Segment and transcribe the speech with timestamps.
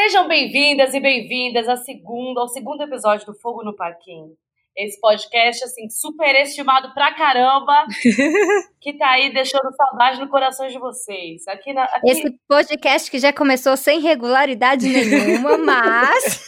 [0.00, 4.30] Sejam bem-vindas e bem-vindas ao segundo, ao segundo episódio do Fogo no Parquinho.
[4.76, 7.84] Esse podcast, assim, super estimado pra caramba,
[8.80, 11.48] que tá aí deixando saudade no coração de vocês.
[11.48, 12.10] Aqui na, aqui...
[12.10, 16.46] Esse podcast que já começou sem regularidade nenhuma, mas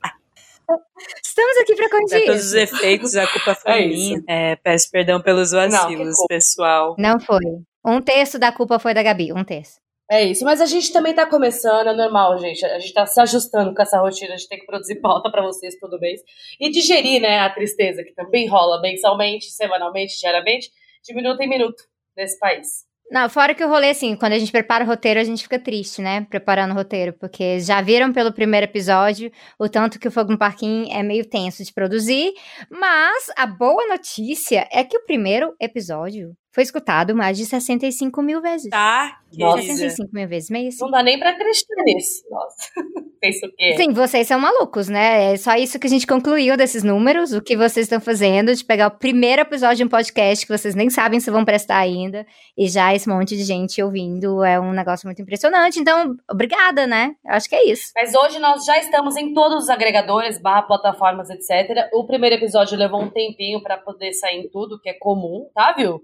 [1.21, 2.19] Estamos aqui para corrigir.
[2.19, 4.23] Para todos os efeitos, a culpa foi é minha.
[4.29, 6.95] É, peço perdão pelos vacilos, Não, pessoal.
[6.97, 7.45] Não foi.
[7.85, 9.81] Um terço da culpa foi da Gabi, um terço.
[10.11, 12.67] É isso, mas a gente também tá começando, é normal, gente.
[12.67, 15.41] A gente tá se ajustando com essa rotina, a gente tem que produzir pauta para
[15.41, 16.21] vocês todo mês.
[16.59, 20.69] E digerir, né, a tristeza que também rola mensalmente, semanalmente, diariamente,
[21.05, 21.85] de minuto em minuto
[22.17, 22.91] nesse país.
[23.09, 25.61] Não, fora que o rolê, assim, quando a gente prepara o roteiro, a gente fica
[25.61, 26.27] triste, né?
[26.29, 30.39] Preparando o roteiro, porque já viram pelo primeiro episódio o tanto que o Fogo no
[30.39, 32.33] Parquinho é meio tenso de produzir.
[32.69, 38.41] Mas a boa notícia é que o primeiro episódio foi escutado mais de 65 mil
[38.41, 38.71] vezes.
[38.71, 39.63] Tá, Nossa.
[39.63, 40.79] 65 mil vezes, meio assim.
[40.81, 42.25] Não dá nem pra acreditar nisso.
[42.29, 42.57] Nossa,
[43.21, 43.77] penso o quê?
[43.77, 45.33] Sim, vocês são malucos, né?
[45.33, 48.65] É só isso que a gente concluiu desses números, o que vocês estão fazendo, de
[48.65, 52.27] pegar o primeiro episódio de um podcast que vocês nem sabem se vão prestar ainda,
[52.59, 55.79] e já esse monte de gente ouvindo é um negócio muito impressionante.
[55.79, 57.15] Então, obrigada, né?
[57.25, 57.93] Eu acho que é isso.
[57.95, 61.89] Mas hoje nós já estamos em todos os agregadores, barra plataformas, etc.
[61.93, 65.73] O primeiro episódio levou um tempinho para poder sair em tudo, que é comum, tá,
[65.73, 66.01] viu?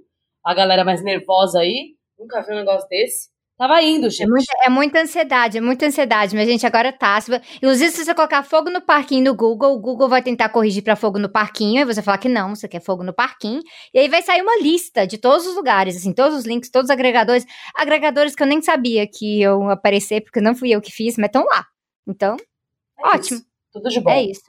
[0.47, 1.97] A galera mais nervosa aí.
[2.17, 3.29] Nunca vi um negócio desse.
[3.59, 4.23] Tava indo, gente.
[4.23, 7.19] É muita, é muita ansiedade, é muita ansiedade, mas gente agora tá.
[7.57, 10.95] Inclusive, se você colocar fogo no parquinho no Google, o Google vai tentar corrigir para
[10.95, 13.63] fogo no parquinho, e você falar que não, você quer fogo no parquinho.
[13.95, 16.91] E aí vai sair uma lista de todos os lugares, assim, todos os links, todos
[16.91, 17.47] os agregadores.
[17.75, 21.29] Agregadores que eu nem sabia que iam aparecer, porque não fui eu que fiz, mas
[21.29, 21.65] estão lá.
[22.07, 22.37] Então,
[22.99, 23.39] é ótimo.
[23.39, 23.56] Isso.
[23.77, 24.11] Tudo de bom.
[24.11, 24.43] É isso.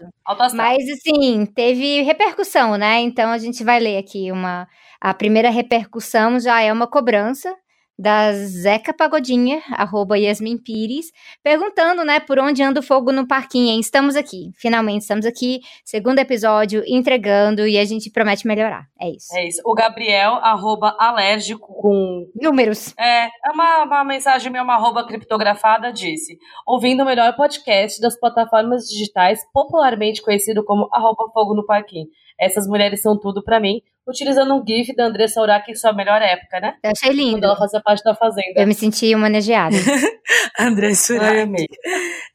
[0.54, 3.00] Mas, assim, teve repercussão, né?
[3.02, 4.68] Então a gente vai ler aqui uma
[5.02, 7.54] a primeira repercussão já é uma cobrança
[7.98, 11.12] da Zeca Pagodinha, arroba Yasmin Pires,
[11.44, 13.80] perguntando, né, por onde anda o fogo no parquinho, hein?
[13.80, 19.36] Estamos aqui, finalmente estamos aqui, segundo episódio, entregando e a gente promete melhorar, é isso.
[19.36, 19.62] É isso.
[19.66, 22.28] O Gabriel, arroba alérgico com...
[22.36, 22.94] Números.
[23.00, 28.20] É, é uma, uma mensagem minha, uma arroba criptografada, disse, ouvindo o melhor podcast das
[28.20, 32.08] plataformas digitais, popularmente conhecido como arroba fogo no parquinho.
[32.40, 36.22] Essas mulheres são tudo para mim, utilizando um GIF da Andressa Urach em sua melhor
[36.22, 36.76] época, né?
[36.84, 37.32] Eu achei lindo.
[37.32, 38.54] Quando ela fazia parte da Fazenda.
[38.56, 39.76] Eu me senti manejada.
[40.60, 41.68] Andressa Urach.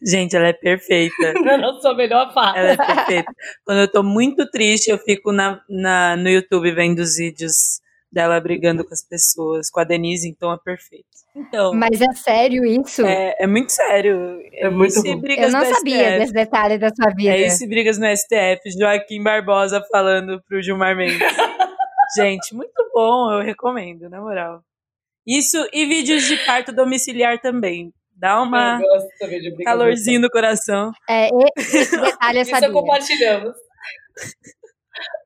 [0.04, 1.32] Gente, ela é perfeita.
[1.42, 2.58] Na sua melhor fase.
[2.58, 3.32] Ela é perfeita.
[3.64, 7.80] Quando eu tô muito triste, eu fico na, na, no YouTube vendo os vídeos
[8.12, 11.11] dela brigando com as pessoas, com a Denise, então é perfeito.
[11.34, 13.04] Então, Mas é sério isso?
[13.06, 14.40] É, é muito sério.
[14.52, 15.22] É, é muito bom.
[15.26, 16.18] Eu não sabia STF.
[16.18, 17.34] desse detalhe da sua vida.
[17.34, 18.70] É isso, brigas no STF.
[18.78, 21.18] Joaquim Barbosa falando pro Gilmar Mendes.
[22.16, 24.62] Gente, muito bom, eu recomendo, na moral.
[25.26, 27.92] Isso e vídeos de parto domiciliar também.
[28.14, 28.78] Dá uma
[29.64, 30.92] calorzinho no coração.
[31.08, 32.68] É, esse detalhe eu sabia.
[32.68, 33.54] Isso compartilhamos.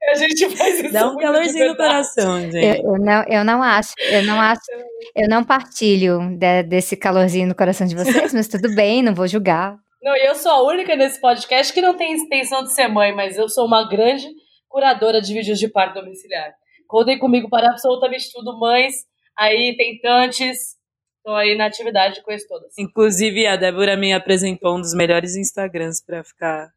[0.08, 0.92] A gente faz isso.
[0.92, 2.56] Dá um calorzinho no coração, gente.
[2.56, 4.60] Eu, eu, não, eu não acho, eu não acho,
[5.16, 9.26] eu não partilho de, desse calorzinho no coração de vocês, mas tudo bem, não vou
[9.26, 9.76] julgar.
[10.02, 13.36] Não, eu sou a única nesse podcast que não tem intenção de ser mãe, mas
[13.36, 14.26] eu sou uma grande
[14.68, 16.54] curadora de vídeos de parto domiciliar.
[16.86, 18.94] Contem comigo para absolutamente tudo, mães,
[19.36, 20.76] aí tentantes,
[21.16, 22.72] estou aí na atividade com isso todas.
[22.78, 26.70] Inclusive, a Débora me apresentou um dos melhores Instagrams para ficar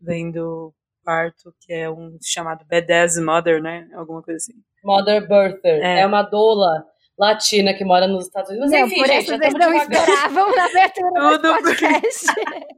[0.00, 0.72] vendo
[1.06, 3.88] parto, que é um chamado Badass Mother, né?
[3.94, 4.54] Alguma coisa assim.
[4.84, 5.80] Mother Birther.
[5.80, 6.84] É, é uma doula
[7.16, 8.70] latina que mora nos Estados Unidos.
[8.70, 12.26] Mas não, enfim, por gente, isso vocês não esperavam na abertura do podcast.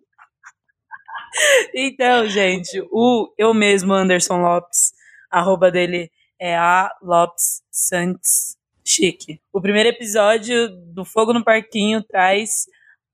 [1.74, 4.92] então, gente, o eu mesmo, Anderson Lopes,
[5.30, 9.40] arroba dele é a Lopes Santos Chique.
[9.52, 12.66] O primeiro episódio do Fogo no Parquinho traz,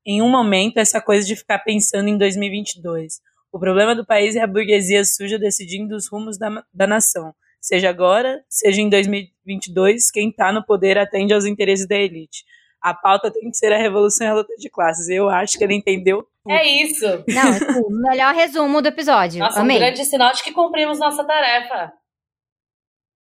[0.05, 3.21] em um momento, essa coisa de ficar pensando em 2022
[3.55, 7.33] o problema do país é a burguesia suja decidindo os rumos da, da nação.
[7.61, 12.43] Seja agora, seja em 2022, quem está no poder atende aos interesses da elite.
[12.81, 15.07] A pauta tem que ser a revolução e a luta de classes.
[15.07, 16.27] Eu acho que ele entendeu.
[16.43, 16.51] Tudo.
[16.51, 17.05] É isso.
[17.05, 19.39] Não, o melhor resumo do episódio.
[19.39, 19.77] Nossa, Amei.
[19.77, 21.93] um grande sinal de que cumprimos nossa tarefa.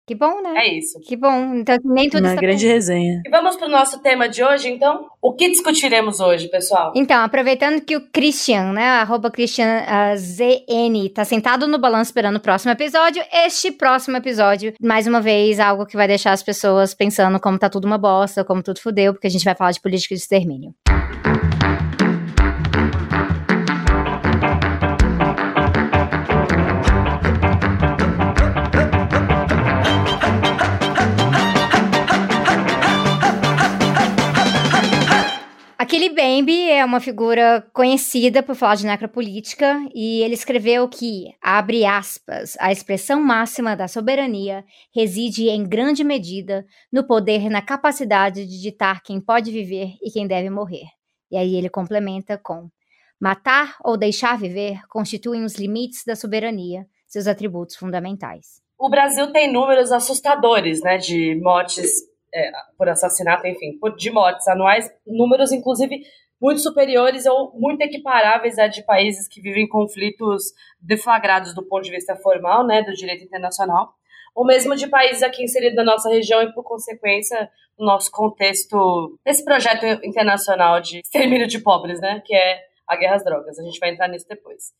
[0.07, 0.53] Que bom, né?
[0.57, 0.99] É isso.
[0.99, 1.55] Que bom.
[1.55, 2.73] Então, nem tudo Uma está grande bem.
[2.73, 3.21] resenha.
[3.25, 5.07] E vamos para o nosso tema de hoje, então?
[5.19, 6.93] O que discutiremos hoje, pessoal?
[6.95, 12.35] Então, aproveitando que o Christian, né, arroba Christian uh, ZN, tá sentado no balanço esperando
[12.35, 16.93] o próximo episódio, este próximo episódio, mais uma vez, algo que vai deixar as pessoas
[16.93, 19.81] pensando como tá tudo uma bosta, como tudo fudeu, porque a gente vai falar de
[19.81, 20.75] política de extermínio.
[20.87, 21.54] Aquele
[35.95, 41.85] Billy Bambi é uma figura conhecida por falar de necropolítica e ele escreveu que, abre
[41.85, 48.45] aspas, a expressão máxima da soberania reside em grande medida no poder e na capacidade
[48.45, 50.83] de ditar quem pode viver e quem deve morrer.
[51.31, 52.67] E aí ele complementa com:
[53.17, 58.61] matar ou deixar viver constituem os limites da soberania, seus atributos fundamentais.
[58.77, 61.89] O Brasil tem números assustadores, né, de mortes
[62.35, 66.01] é, por assassinato, enfim, de mortes anuais, números inclusive
[66.39, 70.43] muito superiores ou muito equiparáveis a de países que vivem conflitos
[70.81, 73.93] deflagrados do ponto de vista formal, né, do direito internacional,
[74.35, 77.49] ou mesmo de países aqui inseridos na nossa região e, por consequência,
[77.79, 83.15] no nosso contexto desse projeto internacional de extermínio de pobres, né, que é a guerra
[83.15, 83.57] às drogas.
[83.57, 84.73] A gente vai entrar nisso depois.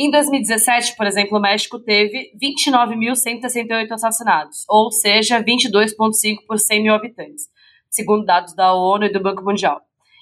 [0.00, 6.94] Em 2017, por exemplo, o México teve 29.168 assassinados, ou seja, 22,5 por 100 mil
[6.94, 7.48] habitantes,
[7.90, 9.80] segundo dados da ONU e do Banco Mundial.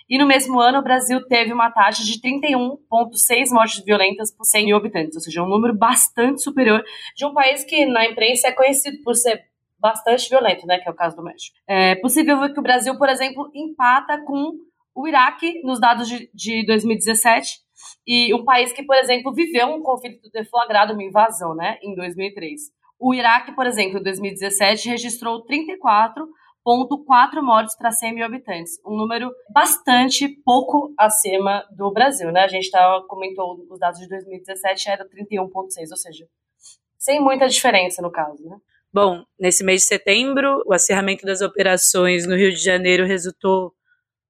[0.08, 4.64] E no mesmo ano, o Brasil teve uma taxa de 31,6 mortes violentas por 100
[4.64, 6.82] mil habitantes, ou seja, um número bastante superior
[7.14, 9.44] de um país que na imprensa é conhecido por ser
[9.78, 11.54] bastante violento, né, que é o caso do México.
[11.68, 14.52] É possível ver que o Brasil, por exemplo, empata com
[14.94, 17.65] o Iraque nos dados de, de 2017
[18.06, 22.60] e um país que, por exemplo, viveu um conflito deflagrado, uma invasão, né, em 2003.
[22.98, 29.30] O Iraque, por exemplo, em 2017, registrou 34,4 mortes para 100 mil habitantes, um número
[29.52, 32.44] bastante pouco acima do Brasil, né?
[32.44, 36.26] A gente tá, comentou os dados de 2017, era 31,6, ou seja,
[36.98, 38.56] sem muita diferença no caso, né?
[38.92, 43.74] Bom, nesse mês de setembro, o acirramento das operações no Rio de Janeiro resultou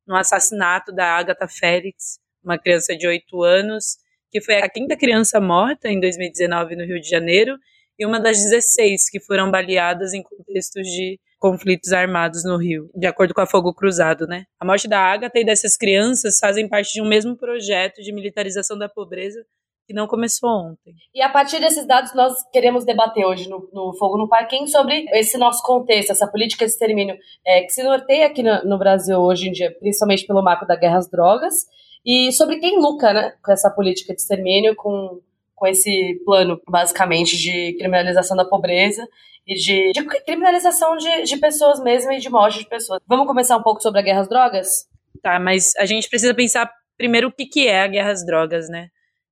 [0.06, 3.96] no assassinato da Agatha Félix, uma criança de 8 anos,
[4.31, 7.56] que foi a quinta criança morta em 2019 no Rio de Janeiro
[7.98, 13.06] e uma das 16 que foram baleadas em contextos de conflitos armados no Rio, de
[13.06, 14.44] acordo com a Fogo Cruzado, né?
[14.58, 18.78] A morte da Agatha e dessas crianças fazem parte de um mesmo projeto de militarização
[18.78, 19.44] da pobreza
[19.87, 20.94] que não começou ontem.
[21.14, 25.06] E a partir desses dados, nós queremos debater hoje no, no Fogo no Parquinho sobre
[25.12, 27.16] esse nosso contexto, essa política de extermínio
[27.46, 30.75] é, que se norteia aqui no, no, Brasil hoje em dia, principalmente pelo marco da
[30.75, 31.66] guerra às drogas,
[32.06, 35.20] e sobre quem lucra né, com essa política de extermínio, com,
[35.56, 39.05] com esse plano, basicamente, de criminalização da pobreza
[39.44, 43.00] e de, de criminalização de, de pessoas mesmo e de morte de pessoas.
[43.08, 44.88] Vamos começar um pouco sobre a guerra às drogas?
[45.20, 48.69] Tá, mas a gente precisa pensar primeiro o que, que é a guerra às drogas,
[48.69, 48.88] né?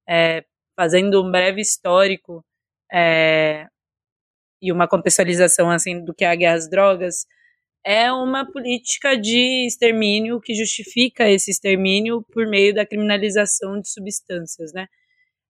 [0.09, 0.45] É,
[0.77, 2.45] fazendo um breve histórico
[2.93, 3.67] é,
[4.61, 7.25] e uma contextualização assim do que é a guerra às drogas,
[7.85, 14.73] é uma política de extermínio que justifica esse extermínio por meio da criminalização de substâncias,
[14.73, 14.87] né?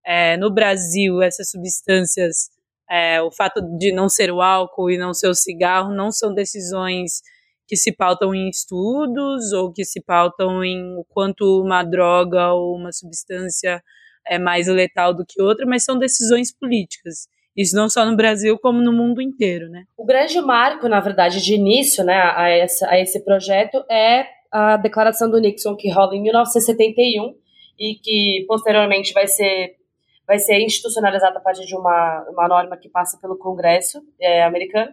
[0.04, 2.50] É, no Brasil, essas substâncias,
[2.90, 6.34] é, o fato de não ser o álcool e não ser o cigarro, não são
[6.34, 7.22] decisões
[7.66, 12.76] que se pautam em estudos ou que se pautam em o quanto uma droga ou
[12.76, 13.82] uma substância
[14.26, 17.28] é mais letal do que outra, mas são decisões políticas.
[17.56, 19.84] Isso não só no Brasil, como no mundo inteiro, né?
[19.96, 24.76] O grande marco, na verdade, de início né, a, essa, a esse projeto é a
[24.76, 27.34] declaração do Nixon, que rola em 1971
[27.78, 29.76] e que posteriormente vai ser,
[30.26, 34.92] vai ser institucionalizada a partir de uma, uma norma que passa pelo Congresso é, americano,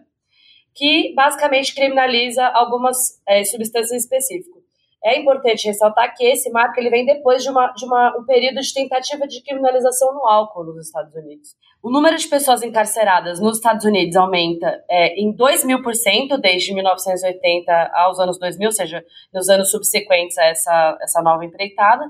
[0.74, 4.61] que basicamente criminaliza algumas é, substâncias específicas.
[5.04, 8.60] É importante ressaltar que esse marco ele vem depois de, uma, de uma, um período
[8.60, 11.56] de tentativa de criminalização no álcool nos Estados Unidos.
[11.82, 16.38] O número de pessoas encarceradas nos Estados Unidos aumenta é, em 2 mil por cento
[16.38, 19.04] desde 1980 aos anos 2000, ou seja,
[19.34, 22.04] nos anos subsequentes a essa, essa nova empreitada.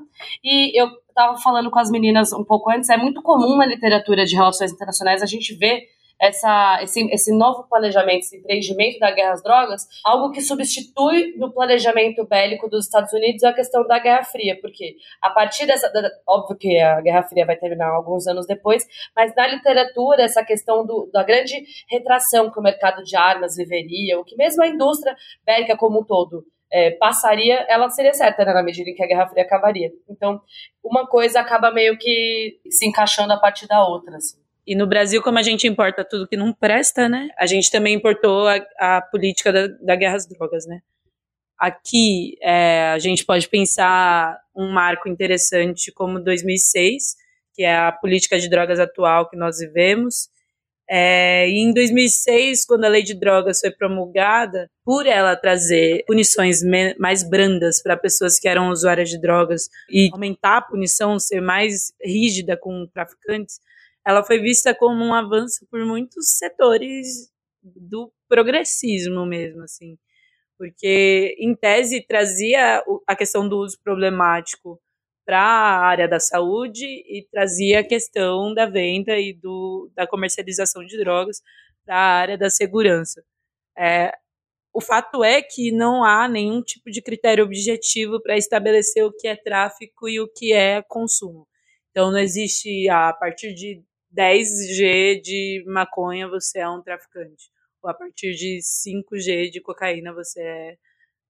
[0.45, 4.27] E eu estava falando com as meninas um pouco antes, é muito comum na literatura
[4.27, 5.87] de relações internacionais a gente ver
[6.23, 11.53] essa, esse, esse novo planejamento, esse empreendimento da guerra às drogas, algo que substitui no
[11.53, 15.93] planejamento bélico dos Estados Unidos a questão da Guerra Fria, porque a partir dessa.
[15.93, 18.87] Da, óbvio que a Guerra Fria vai terminar alguns anos depois,
[19.17, 24.21] mas na literatura, essa questão do, da grande retração que o mercado de armas viveria,
[24.21, 28.55] o que mesmo a indústria bélica como um todo é, passaria, ela seria certa, né,
[28.55, 29.91] na medida em que a Guerra Fria acabaria.
[30.09, 30.41] Então,
[30.85, 34.17] uma coisa acaba meio que se encaixando a partir da outra.
[34.17, 34.42] Assim.
[34.67, 37.29] E no Brasil, como a gente importa tudo que não presta, né?
[37.37, 40.81] A gente também importou a, a política da, da, guerra às drogas, né?
[41.59, 47.17] Aqui é, a gente pode pensar um marco interessante como 2006,
[47.55, 50.29] que é a política de drogas atual que nós vivemos.
[50.89, 56.61] É, e em 2006, quando a lei de drogas foi promulgada, por ela trazer punições
[56.99, 61.93] mais brandas para pessoas que eram usuárias de drogas e aumentar a punição, ser mais
[62.05, 63.59] rígida com traficantes,
[64.07, 67.31] ela foi vista como um avanço por muitos setores
[67.63, 69.99] do progressismo mesmo, assim.
[70.59, 74.81] porque, em tese, trazia a questão do uso problemático
[75.27, 80.85] para a área da saúde e trazia a questão da venda e do, da comercialização
[80.85, 81.43] de drogas
[81.85, 83.25] para a área da segurança.
[83.79, 84.13] É,
[84.73, 89.29] o fato é que não há nenhum tipo de critério objetivo para estabelecer o que
[89.29, 91.47] é tráfico e o que é consumo.
[91.91, 93.83] Então, não existe ah, a partir de
[94.17, 97.51] 10G de maconha você é um traficante,
[97.83, 100.77] ou a partir de 5G de cocaína você é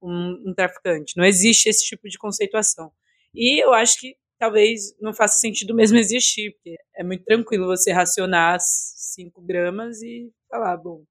[0.02, 1.16] um, um traficante.
[1.16, 2.92] Não existe esse tipo de conceituação.
[3.34, 7.92] E eu acho que talvez não faça sentido mesmo existir, porque é muito tranquilo você
[7.92, 11.04] racionar 5 gramas e falar, bom,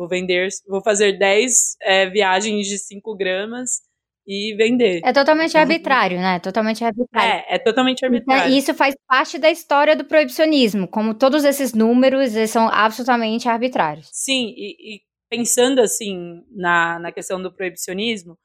[0.00, 3.82] Vou vender, vou fazer 10 é, viagens de 5 gramas
[4.32, 5.00] e vender.
[5.04, 6.38] É totalmente então, arbitrário, né?
[6.38, 7.44] Totalmente arbitrário.
[7.48, 8.52] É, é totalmente então, arbitrário.
[8.52, 13.48] E isso faz parte da história do proibicionismo, como todos esses números eles são absolutamente
[13.48, 14.08] arbitrários.
[14.12, 18.38] Sim, e, e pensando assim na, na questão do proibicionismo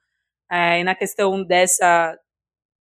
[0.50, 2.18] é, e na questão dessa,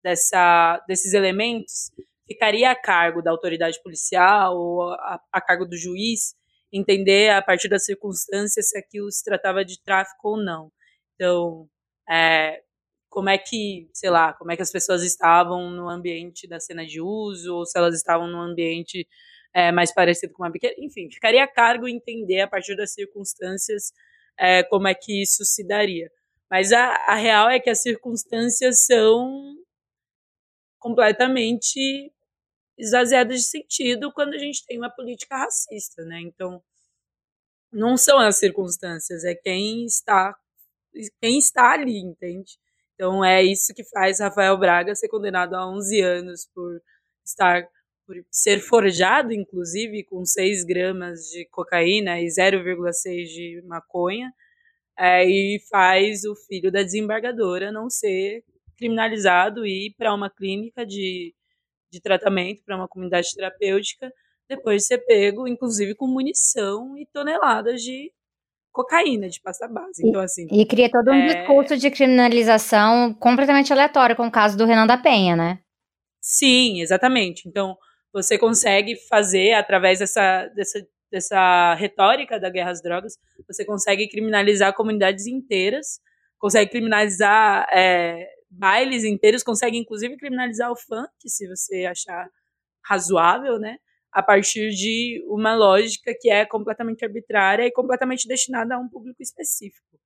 [0.00, 1.90] dessa, desses elementos,
[2.28, 6.36] ficaria a cargo da autoridade policial ou a, a cargo do juiz
[6.72, 10.70] entender a partir das circunstâncias se aquilo se tratava de tráfico ou não.
[11.16, 11.68] Então,
[12.08, 12.62] é,
[13.12, 16.86] como é que, sei lá, como é que as pessoas estavam no ambiente da cena
[16.86, 19.06] de uso, ou se elas estavam num ambiente
[19.54, 23.92] é, mais parecido com uma biqueira, enfim, ficaria a cargo entender a partir das circunstâncias
[24.38, 26.10] é, como é que isso se daria.
[26.50, 29.54] Mas a, a real é que as circunstâncias são
[30.78, 32.12] completamente
[32.78, 36.20] esvaziadas de sentido quando a gente tem uma política racista, né?
[36.22, 36.62] Então,
[37.72, 40.34] não são as circunstâncias, é quem está
[41.20, 42.58] quem está ali, entende?
[43.02, 46.80] Então é isso que faz Rafael Braga ser condenado a 11 anos por
[47.26, 47.66] estar
[48.06, 54.32] por ser forjado, inclusive, com 6 gramas de cocaína e 0,6 de maconha,
[54.96, 58.44] é, e faz o filho da desembargadora não ser
[58.78, 61.34] criminalizado e ir para uma clínica de
[61.90, 64.12] de tratamento para uma comunidade terapêutica,
[64.48, 68.12] depois de ser pego, inclusive com munição e toneladas de
[68.72, 70.06] cocaína, de pasta base.
[70.06, 70.46] Então, assim.
[70.50, 71.26] E, cria todo um é...
[71.26, 75.60] discurso de criminalização completamente aleatório, com o caso do Renan da Penha, né?
[76.20, 77.48] Sim, exatamente.
[77.48, 77.76] Então,
[78.12, 84.74] você consegue fazer, através dessa, dessa, dessa retórica da guerra às drogas, você consegue criminalizar
[84.74, 86.00] comunidades inteiras,
[86.38, 92.28] consegue criminalizar é, bailes inteiros, consegue inclusive criminalizar o funk, se você achar
[92.84, 93.76] razoável, né?
[94.12, 99.22] A partir de uma lógica que é completamente arbitrária e completamente destinada a um público
[99.22, 99.98] específico.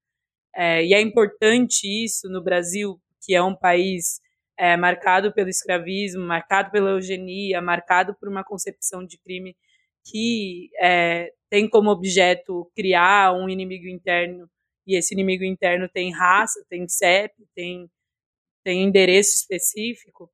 [0.55, 4.21] É, e é importante isso no Brasil, que é um país
[4.57, 9.57] é, marcado pelo escravismo, marcado pela eugenia, marcado por uma concepção de crime
[10.05, 14.49] que é, tem como objeto criar um inimigo interno,
[14.87, 17.91] e esse inimigo interno tem raça, tem CEP, tem
[18.65, 20.29] tem endereço específico,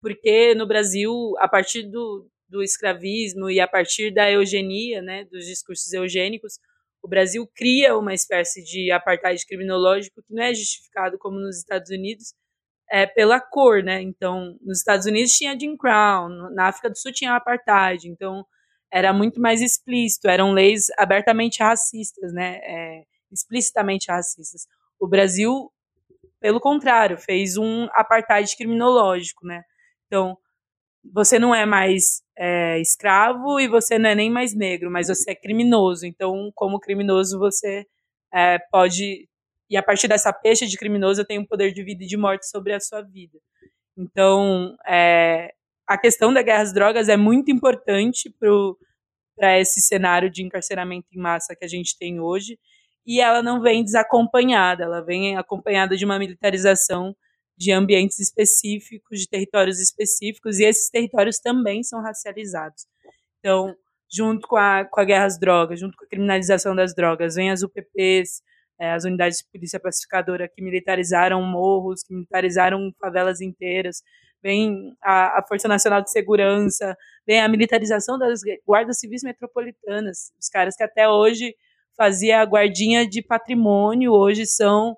[0.00, 5.44] porque no Brasil, a partir do, do escravismo e a partir da eugenia, né, dos
[5.46, 6.58] discursos eugênicos,
[7.02, 11.90] o Brasil cria uma espécie de apartheid criminológico que não é justificado como nos Estados
[11.90, 12.34] Unidos
[12.90, 14.00] é pela cor, né?
[14.00, 18.44] Então, nos Estados Unidos tinha Jim Crow, na África do Sul tinha apartheid, então
[18.90, 22.58] era muito mais explícito, eram leis abertamente racistas, né?
[22.62, 24.66] É, explicitamente racistas.
[24.98, 25.70] O Brasil
[26.40, 29.62] pelo contrário, fez um apartheid criminológico, né?
[30.06, 30.36] Então,
[31.12, 35.32] você não é mais é, escravo e você não é nem mais negro, mas você
[35.32, 36.06] é criminoso.
[36.06, 37.86] Então, como criminoso, você
[38.32, 39.28] é, pode.
[39.70, 42.16] E a partir dessa peixe de criminoso, eu tenho um poder de vida e de
[42.16, 43.38] morte sobre a sua vida.
[43.96, 45.52] Então, é,
[45.86, 48.32] a questão da guerra às drogas é muito importante
[49.36, 52.58] para esse cenário de encarceramento em massa que a gente tem hoje
[53.06, 57.16] e ela não vem desacompanhada, ela vem acompanhada de uma militarização
[57.58, 62.86] de ambientes específicos, de territórios específicos, e esses territórios também são racializados.
[63.40, 63.74] Então,
[64.10, 67.50] junto com a, com a guerra às drogas, junto com a criminalização das drogas, vem
[67.50, 68.42] as UPPs,
[68.80, 74.02] é, as unidades de polícia pacificadora que militarizaram morros, que militarizaram favelas inteiras,
[74.40, 76.96] vem a, a Força Nacional de Segurança,
[77.26, 81.54] vem a militarização das guardas civis metropolitanas, os caras que até hoje
[81.96, 84.96] fazia a guardinha de patrimônio, hoje são,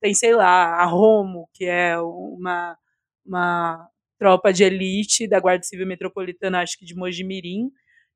[0.00, 2.76] tem, sei lá, a Romo, que é uma,
[3.24, 3.88] uma
[4.18, 7.70] tropa de elite da Guarda Civil Metropolitana, acho que de Mojimirim,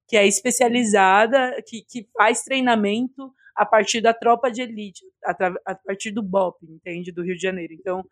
[0.09, 5.33] que é especializada, que, que faz treinamento a partir da tropa de elite, a,
[5.67, 7.75] a partir do BOP, entende, do Rio de Janeiro.
[7.75, 8.05] Então,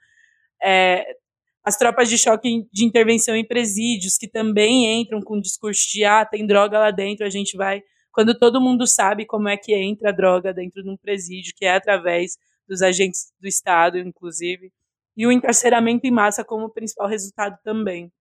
[0.62, 1.16] é,
[1.64, 6.24] as tropas de choque de intervenção em presídios, que também entram com discurso de, ah,
[6.24, 7.82] tem droga lá dentro, a gente vai
[8.18, 11.64] quando todo mundo sabe como é que entra a droga dentro de um presídio, que
[11.64, 12.36] é através
[12.68, 14.70] dos agentes do Estado, inclusive,
[15.16, 18.12] e o encarceramento em massa como principal resultado também.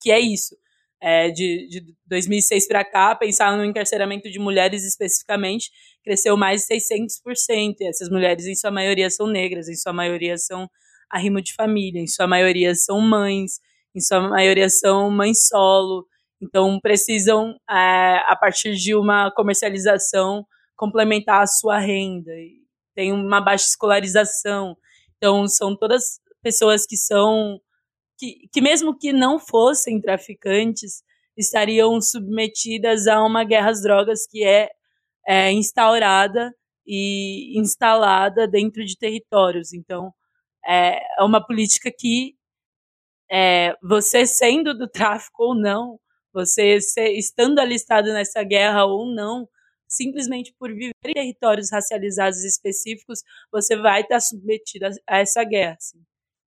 [0.00, 0.56] Que é isso.
[1.02, 5.70] É, de, de 2006 para cá, pensar no encarceramento de mulheres especificamente,
[6.02, 7.76] cresceu mais de 600%.
[7.80, 10.68] E essas mulheres, em sua maioria, são negras, em sua maioria, são
[11.10, 13.60] arrimo de família, em sua maioria, são mães,
[13.94, 16.06] em sua maioria, são mães solo.
[16.40, 22.32] Então, precisam, é, a partir de uma comercialização, complementar a sua renda.
[22.94, 24.76] Tem uma baixa escolarização.
[25.16, 27.60] Então, são todas pessoas que são.
[28.18, 31.02] que, que mesmo que não fossem traficantes,
[31.36, 34.70] estariam submetidas a uma guerra às drogas que é,
[35.26, 36.54] é instaurada
[36.86, 39.72] e instalada dentro de territórios.
[39.72, 40.12] Então,
[40.66, 42.36] é, é uma política que
[43.30, 45.98] é, você sendo do tráfico ou não,
[46.32, 46.78] você
[47.16, 49.48] estando alistado nessa guerra ou não,
[49.94, 53.20] simplesmente por viver em territórios racializados específicos,
[53.52, 55.76] você vai estar submetido a essa guerra.
[55.78, 55.98] Assim.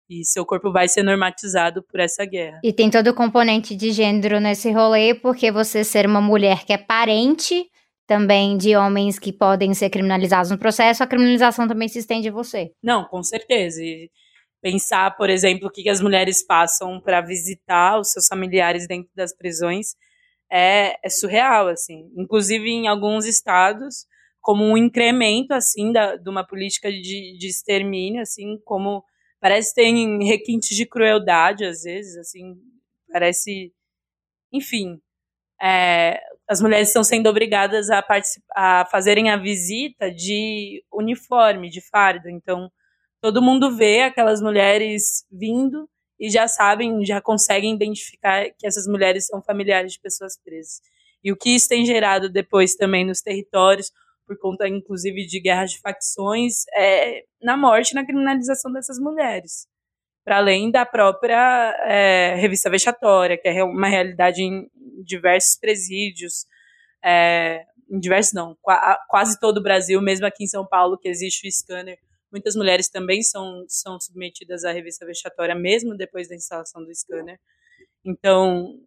[0.09, 2.59] E seu corpo vai ser normatizado por essa guerra.
[2.63, 6.73] E tem todo o componente de gênero nesse rolê, porque você ser uma mulher que
[6.73, 7.65] é parente
[8.07, 12.31] também de homens que podem ser criminalizados no processo, a criminalização também se estende a
[12.31, 12.71] você.
[12.83, 13.83] Não, com certeza.
[13.83, 14.11] E
[14.61, 19.35] pensar, por exemplo, o que as mulheres passam para visitar os seus familiares dentro das
[19.35, 19.95] prisões
[20.51, 22.11] é, é, surreal, assim.
[22.17, 24.05] Inclusive em alguns estados,
[24.41, 29.03] como um incremento, assim, da, de uma política de, de extermínio, assim, como
[29.39, 32.55] parece tem requintes de crueldade, às vezes, assim,
[33.11, 33.73] parece...
[34.51, 34.99] Enfim,
[35.61, 38.03] é, as mulheres estão sendo obrigadas a,
[38.55, 42.71] a fazerem a visita de uniforme, de fardo, então
[43.21, 49.25] todo mundo vê aquelas mulheres vindo e já sabem, já conseguem identificar que essas mulheres
[49.25, 50.81] são familiares de pessoas presas.
[51.23, 53.91] E o que isso tem gerado depois também nos territórios,
[54.25, 59.67] por conta inclusive de guerras de facções, é na morte, na criminalização dessas mulheres.
[60.23, 64.67] Para além da própria é, revista vexatória, que é uma realidade em
[65.03, 66.45] diversos presídios,
[67.03, 68.57] é, em diversos não,
[69.07, 71.99] quase todo o Brasil, mesmo aqui em São Paulo, que existe o scanner
[72.35, 77.39] Muitas mulheres também são, são submetidas à revista vexatória, mesmo depois da instalação do scanner.
[78.03, 78.77] Então,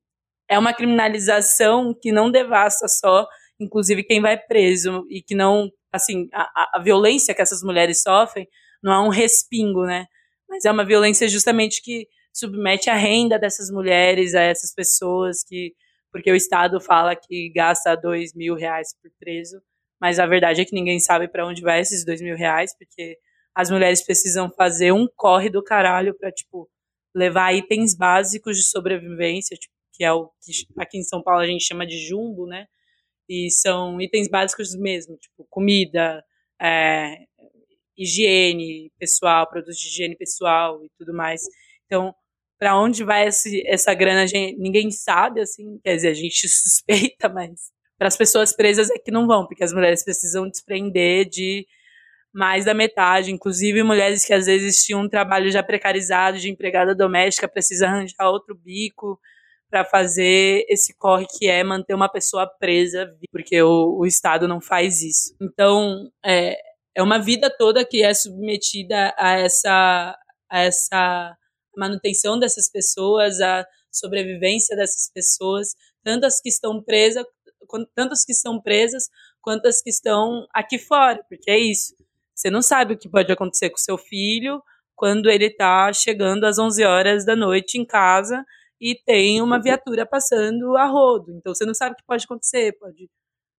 [0.46, 3.26] é uma criminalização que não devasta só,
[3.58, 8.46] inclusive, quem vai preso, e que não, assim, a, a violência que essas mulheres sofrem
[8.82, 10.04] não é um respingo, né?
[10.46, 15.72] Mas é uma violência justamente que submete a renda dessas mulheres, a essas pessoas que
[16.12, 19.58] porque o Estado fala que gasta dois mil reais por preso,
[19.98, 23.16] mas a verdade é que ninguém sabe para onde vai esses dois mil reais, porque
[23.54, 26.68] as mulheres precisam fazer um corre do caralho para tipo
[27.14, 31.46] levar itens básicos de sobrevivência, tipo, que é o que aqui em São Paulo a
[31.46, 32.66] gente chama de jumbo, né?
[33.28, 36.22] E são itens básicos mesmo, tipo comida,
[36.61, 37.16] é,
[37.96, 41.42] higiene pessoal, produtos de higiene pessoal e tudo mais.
[41.87, 42.14] Então,
[42.58, 44.26] para onde vai esse, essa grana?
[44.26, 48.98] Gente, ninguém sabe, assim, quer dizer, a gente suspeita, mas para as pessoas presas é
[48.98, 51.66] que não vão, porque as mulheres precisam desprender de
[52.38, 56.94] mais da metade, inclusive mulheres que às vezes tinham um trabalho já precarizado de empregada
[56.94, 59.18] doméstica, precisa arranjar outro bico
[59.68, 64.61] para fazer esse corre que é manter uma pessoa presa, porque o, o Estado não
[64.61, 65.35] faz isso.
[65.42, 66.57] Então, é,
[66.96, 70.16] é uma vida toda que é submetida a essa,
[70.48, 71.37] a essa
[71.77, 75.74] manutenção dessas pessoas, a sobrevivência dessas pessoas,
[76.05, 77.24] tanto as que estão presas,
[77.96, 79.09] tanto as que estão presas,
[79.40, 81.97] quanto as que estão aqui fora, porque é isso.
[82.38, 84.62] Você não sabe o que pode acontecer com seu filho
[84.94, 88.44] quando ele está chegando às 11 horas da noite em casa
[88.81, 91.33] e tem uma viatura passando a rodo.
[91.33, 92.79] Então você não sabe o que pode acontecer.
[92.79, 93.11] Pode,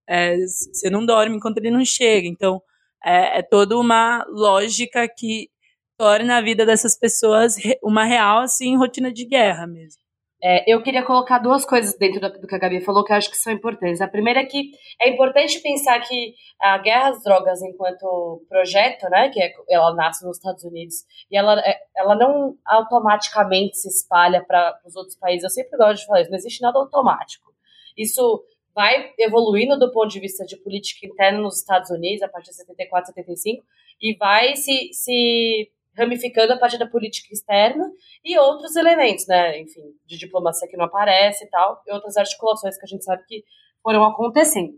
[0.08, 2.26] é, você não dorme enquanto ele não chega.
[2.26, 2.62] Então
[3.04, 5.50] é, é toda uma lógica que
[5.98, 9.99] torna a vida dessas pessoas uma real assim rotina de guerra mesmo.
[10.42, 13.30] É, eu queria colocar duas coisas dentro do, que a Gabi falou que eu acho
[13.30, 14.00] que são importantes.
[14.00, 19.28] A primeira é que é importante pensar que a guerra às drogas, enquanto projeto, né,
[19.28, 24.42] que é, ela nasce nos Estados Unidos e ela, é, ela não automaticamente se espalha
[24.42, 25.44] para os outros países.
[25.44, 27.52] Eu sempre gosto de falar isso, não existe nada automático.
[27.96, 28.42] Isso
[28.74, 32.56] vai evoluindo do ponto de vista de política interna nos Estados Unidos, a partir de
[32.56, 33.62] 74, 75,
[34.00, 37.84] e vai se, se ramificando a partir da política externa
[38.24, 39.60] e outros elementos, né?
[39.60, 43.24] Enfim, de diplomacia que não aparece e tal, e outras articulações que a gente sabe
[43.26, 43.44] que
[43.82, 44.72] foram acontecendo.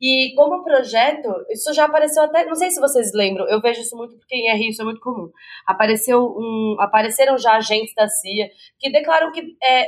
[0.00, 3.94] E como projeto, isso já apareceu até, não sei se vocês lembram, eu vejo isso
[3.94, 5.30] muito porque em RI isso é muito comum.
[5.66, 9.86] Apareceu um, apareceram já agentes da CIA que declaram que é,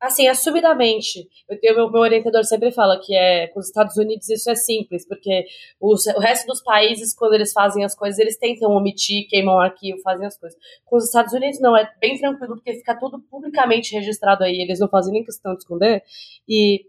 [0.00, 1.28] assim, assumidamente.
[1.48, 4.54] Eu tenho, meu, meu orientador sempre fala que é com os Estados Unidos isso é
[4.54, 5.44] simples, porque
[5.80, 10.00] os, o resto dos países, quando eles fazem as coisas, eles tentam omitir, queimam arquivo,
[10.02, 10.58] fazem as coisas.
[10.84, 14.78] Com os Estados Unidos, não, é bem tranquilo, porque fica tudo publicamente registrado aí, eles
[14.78, 16.02] não fazem nem questão de esconder.
[16.48, 16.84] E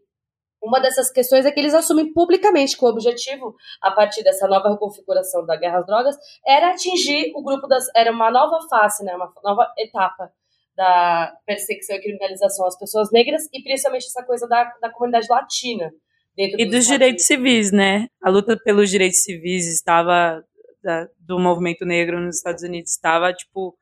[0.61, 4.69] uma dessas questões é que eles assumem publicamente que o objetivo, a partir dessa nova
[4.69, 7.85] reconfiguração da guerra às drogas, era atingir o grupo das.
[7.95, 10.31] Era uma nova face, né, uma nova etapa
[10.79, 15.91] da perseguição e criminalização às pessoas negras e principalmente essa coisa da, da comunidade latina.
[16.37, 18.07] Dentro e dos, dos direitos civis, né?
[18.23, 20.41] A luta pelos direitos civis estava
[20.81, 23.77] da, do movimento negro nos Estados Unidos estava tipo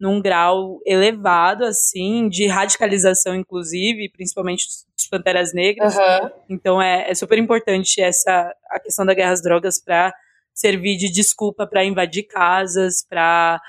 [0.00, 6.30] num grau elevado assim de radicalização inclusive principalmente dos panteras negras uhum.
[6.48, 10.14] então é, é super importante essa a questão da guerra às drogas para
[10.54, 13.60] servir de desculpa para invadir casas para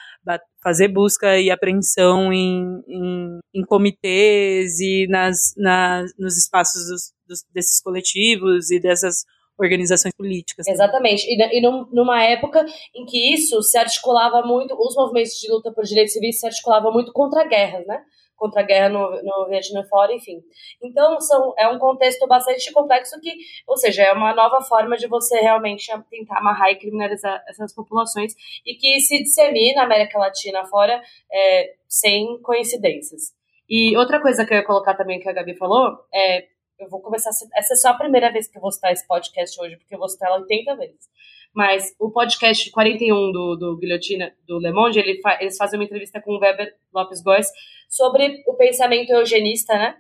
[0.62, 7.46] fazer busca e apreensão em, em, em comitês e nas, nas, nos espaços dos, dos,
[7.54, 9.26] desses coletivos e dessas
[9.58, 10.68] organizações políticas.
[10.68, 11.26] Exatamente.
[11.28, 15.72] E, e num, numa época em que isso se articulava muito, os movimentos de luta
[15.72, 18.02] por direitos civis se articulavam muito contra guerras, né?
[18.40, 20.42] Contra a guerra no, no Vietnã fora, enfim.
[20.82, 23.32] Então, são, é um contexto bastante complexo que,
[23.68, 28.34] ou seja, é uma nova forma de você realmente tentar amarrar e criminalizar essas populações
[28.66, 33.34] e que se dissemina na América Latina fora é, sem coincidências.
[33.70, 36.48] E outra coisa que eu ia colocar também que a Gabi falou é
[36.80, 37.30] eu vou começar.
[37.30, 40.00] Essa é só a primeira vez que eu vou citar esse podcast hoje, porque eu
[40.00, 41.10] vou citar ela 80 vezes.
[41.54, 45.84] Mas o podcast 41 do, do Guilhotina, do Le Monde, ele fa, eles fazem uma
[45.84, 47.48] entrevista com o Weber Lopes Góes
[47.90, 49.96] sobre o pensamento eugenista, né?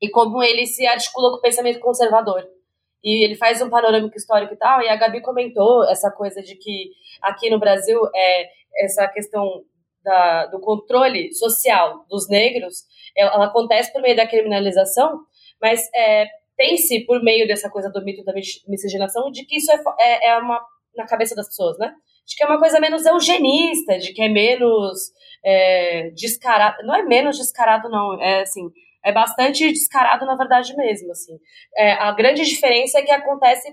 [0.00, 2.42] E como ele se articula com o pensamento conservador.
[3.04, 6.56] E ele faz um panorâmico histórico e tal, e a Gabi comentou essa coisa de
[6.56, 6.90] que
[7.22, 8.48] aqui no Brasil é
[8.84, 9.62] essa questão
[10.02, 12.84] da, do controle social dos negros,
[13.16, 15.20] ela, ela, acontece por meio da criminalização,
[15.60, 19.82] mas é, tem-se, por meio dessa coisa do mito da miscigenação, de que isso é,
[19.98, 20.60] é, é uma
[20.96, 21.92] na cabeça das pessoas, né?
[22.26, 25.10] De que é uma coisa menos eugenista, de que é menos
[25.44, 26.84] é, descarado.
[26.84, 28.20] Não é menos descarado, não.
[28.20, 28.70] É assim,
[29.04, 31.10] é bastante descarado na verdade mesmo.
[31.12, 31.38] Assim.
[31.76, 33.68] É, a grande diferença é que acontece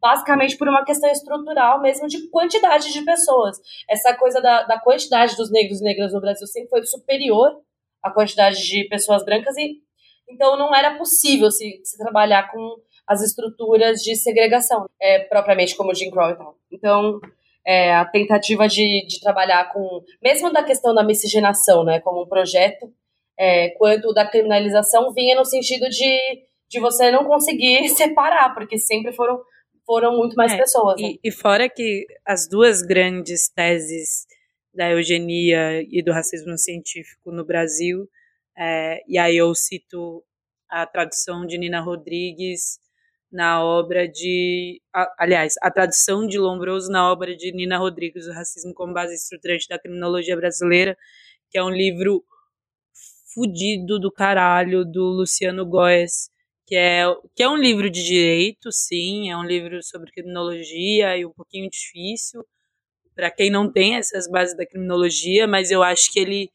[0.00, 3.56] basicamente por uma questão estrutural mesmo de quantidade de pessoas.
[3.88, 7.60] Essa coisa da, da quantidade dos negros e negras no Brasil sempre foi superior
[8.02, 9.80] à quantidade de pessoas brancas e
[10.28, 15.94] então não era possível se, se trabalhar com as estruturas de segregação, é, propriamente como
[15.94, 16.56] Jim Crow e tal.
[16.70, 17.20] Então,
[17.66, 22.28] é, a tentativa de, de trabalhar com, mesmo da questão da miscigenação, né, como um
[22.28, 22.92] projeto,
[23.38, 26.18] é, quanto da criminalização, vinha no sentido de,
[26.68, 29.40] de você não conseguir separar, porque sempre foram,
[29.86, 31.00] foram muito mais é, pessoas.
[31.00, 31.08] Né?
[31.08, 34.26] E, e fora que as duas grandes teses
[34.74, 38.08] da eugenia e do racismo científico no Brasil,
[38.56, 40.22] é, e aí eu cito
[40.68, 42.78] a tradução de Nina Rodrigues
[43.32, 44.80] na obra de.
[45.18, 49.68] Aliás, a tradução de Lombroso na obra de Nina Rodrigues, O Racismo como Base Estruturante
[49.68, 50.96] da Criminologia Brasileira,
[51.50, 52.24] que é um livro
[53.34, 56.28] fudido do caralho, do Luciano Góes,
[56.66, 61.24] que é, que é um livro de direito, sim, é um livro sobre criminologia e
[61.26, 62.44] um pouquinho difícil
[63.14, 66.50] para quem não tem essas bases da criminologia, mas eu acho que ele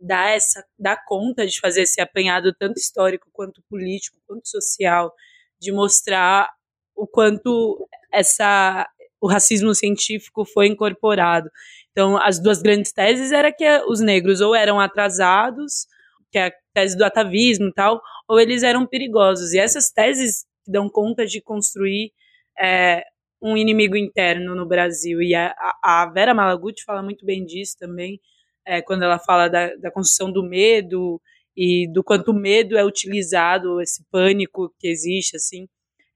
[0.00, 5.12] dá essa dá conta de fazer esse apanhado tanto histórico quanto político quanto social
[5.60, 6.48] de mostrar
[6.94, 8.88] o quanto essa
[9.20, 11.50] o racismo científico foi incorporado.
[11.90, 15.86] Então, as duas grandes teses era que os negros ou eram atrasados,
[16.30, 19.52] que é a tese do atavismo e tal, ou eles eram perigosos.
[19.52, 22.12] E essas teses dão conta de construir
[22.60, 23.02] é,
[23.40, 25.22] um inimigo interno no Brasil.
[25.22, 28.20] E a, a Vera Malaguti fala muito bem disso também,
[28.66, 31.20] é, quando ela fala da, da construção do medo
[31.56, 35.66] e do quanto o medo é utilizado, esse pânico que existe, assim,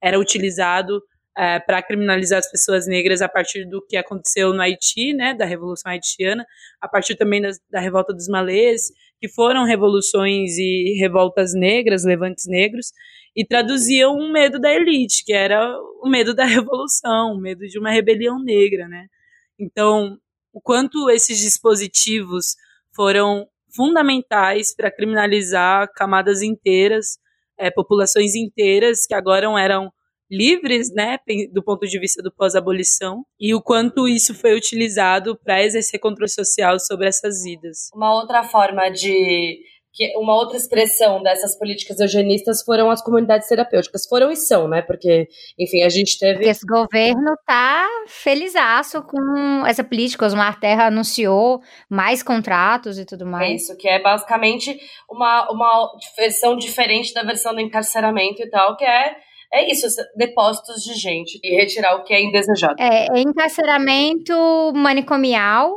[0.03, 1.03] era utilizado
[1.37, 5.45] é, para criminalizar as pessoas negras a partir do que aconteceu no Haiti, né, da
[5.45, 6.45] Revolução Haitiana,
[6.81, 12.47] a partir também da, da Revolta dos Malês, que foram revoluções e revoltas negras, levantes
[12.47, 12.93] negros,
[13.35, 17.79] e traduziam um medo da elite, que era o medo da revolução, o medo de
[17.79, 19.07] uma rebelião negra, né?
[19.59, 20.19] Então,
[20.53, 22.57] o quanto esses dispositivos
[22.95, 27.19] foram fundamentais para criminalizar camadas inteiras,
[27.59, 29.93] é, populações inteiras que agora eram
[30.31, 31.19] livres, né,
[31.53, 36.31] do ponto de vista do pós-abolição, e o quanto isso foi utilizado para exercer controle
[36.31, 37.91] social sobre essas vidas.
[37.93, 39.59] Uma outra forma de
[39.93, 44.07] que uma outra expressão dessas políticas eugenistas foram as comunidades terapêuticas.
[44.09, 44.83] Foram e são, né?
[44.83, 46.35] Porque, enfim, a gente teve.
[46.35, 50.27] Porque esse governo tá felizaço com essa política.
[50.27, 53.51] Osmar Terra anunciou mais contratos e tudo mais.
[53.51, 54.79] É isso, que é basicamente
[55.11, 59.17] uma, uma versão diferente da versão do encarceramento e tal, que é
[59.53, 62.77] é isso, depósitos de gente e retirar o que é indesejado.
[62.79, 64.33] É, é encarceramento
[64.77, 65.75] manicomial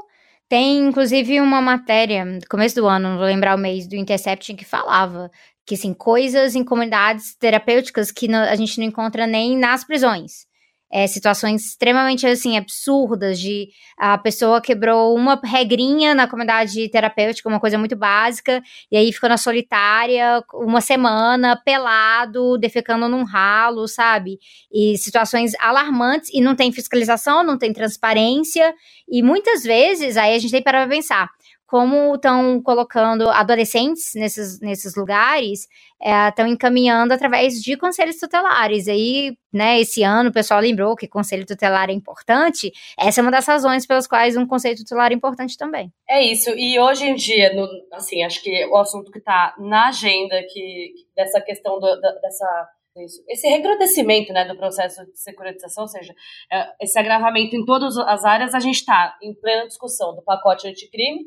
[0.54, 4.54] tem, inclusive, uma matéria, no começo do ano, não vou lembrar o mês, do Intercept,
[4.54, 5.32] que falava
[5.66, 10.46] que, assim, coisas em comunidades terapêuticas que a gente não encontra nem nas prisões
[10.94, 17.60] é, situações extremamente assim absurdas de a pessoa quebrou uma regrinha na comunidade terapêutica, uma
[17.60, 24.38] coisa muito básica, e aí ficou na solitária uma semana, pelado, defecando num ralo, sabe?
[24.72, 28.72] E situações alarmantes e não tem fiscalização, não tem transparência,
[29.10, 31.28] e muitas vezes aí a gente tem para pensar
[31.74, 35.68] como estão colocando adolescentes nesses, nesses lugares,
[36.00, 38.88] estão é, encaminhando através de conselhos tutelares.
[38.88, 42.72] Aí, né, esse ano o pessoal lembrou que conselho tutelar é importante.
[42.96, 45.92] Essa é uma das razões pelas quais um conselho tutelar é importante também.
[46.08, 46.52] É isso.
[46.52, 50.94] E hoje em dia, no, assim, acho que o assunto que está na agenda que,
[51.16, 53.24] dessa questão do, da, dessa isso.
[53.28, 56.14] Esse recrudescimento né, do processo de securitização, ou seja,
[56.52, 60.68] é, esse agravamento em todas as áreas, a gente está em plena discussão do pacote
[60.68, 61.26] anticrime,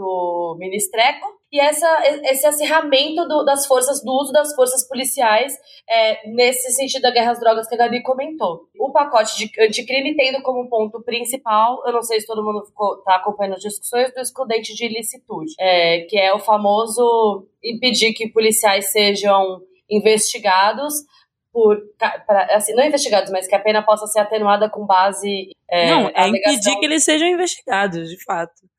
[0.00, 5.52] do Ministreco e essa, esse acirramento do, das forças, do uso das forças policiais
[5.86, 8.62] é, nesse sentido da guerra às drogas que a Gabi comentou.
[8.78, 13.16] O pacote de anticrime tendo como ponto principal, eu não sei se todo mundo está
[13.16, 18.90] acompanhando as discussões, do excludente de ilicitude, é, que é o famoso impedir que policiais
[18.90, 19.60] sejam
[19.90, 20.94] investigados
[21.52, 25.50] por pra, assim, não investigados, mas que a pena possa ser atenuada com base.
[25.68, 28.70] É, não, é impedir que eles sejam investigados, de fato.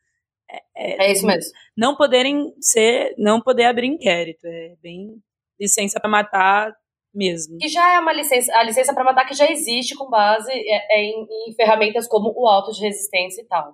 [0.75, 1.51] É, é isso mesmo.
[1.77, 4.45] Não poderem ser, não poder abrir inquérito.
[4.45, 5.15] É bem
[5.59, 6.73] licença para matar
[7.13, 7.57] mesmo.
[7.57, 10.97] Que já é uma licença, a licença para matar que já existe com base é,
[10.97, 13.73] é em, em, ferramentas como o auto de resistência e tal.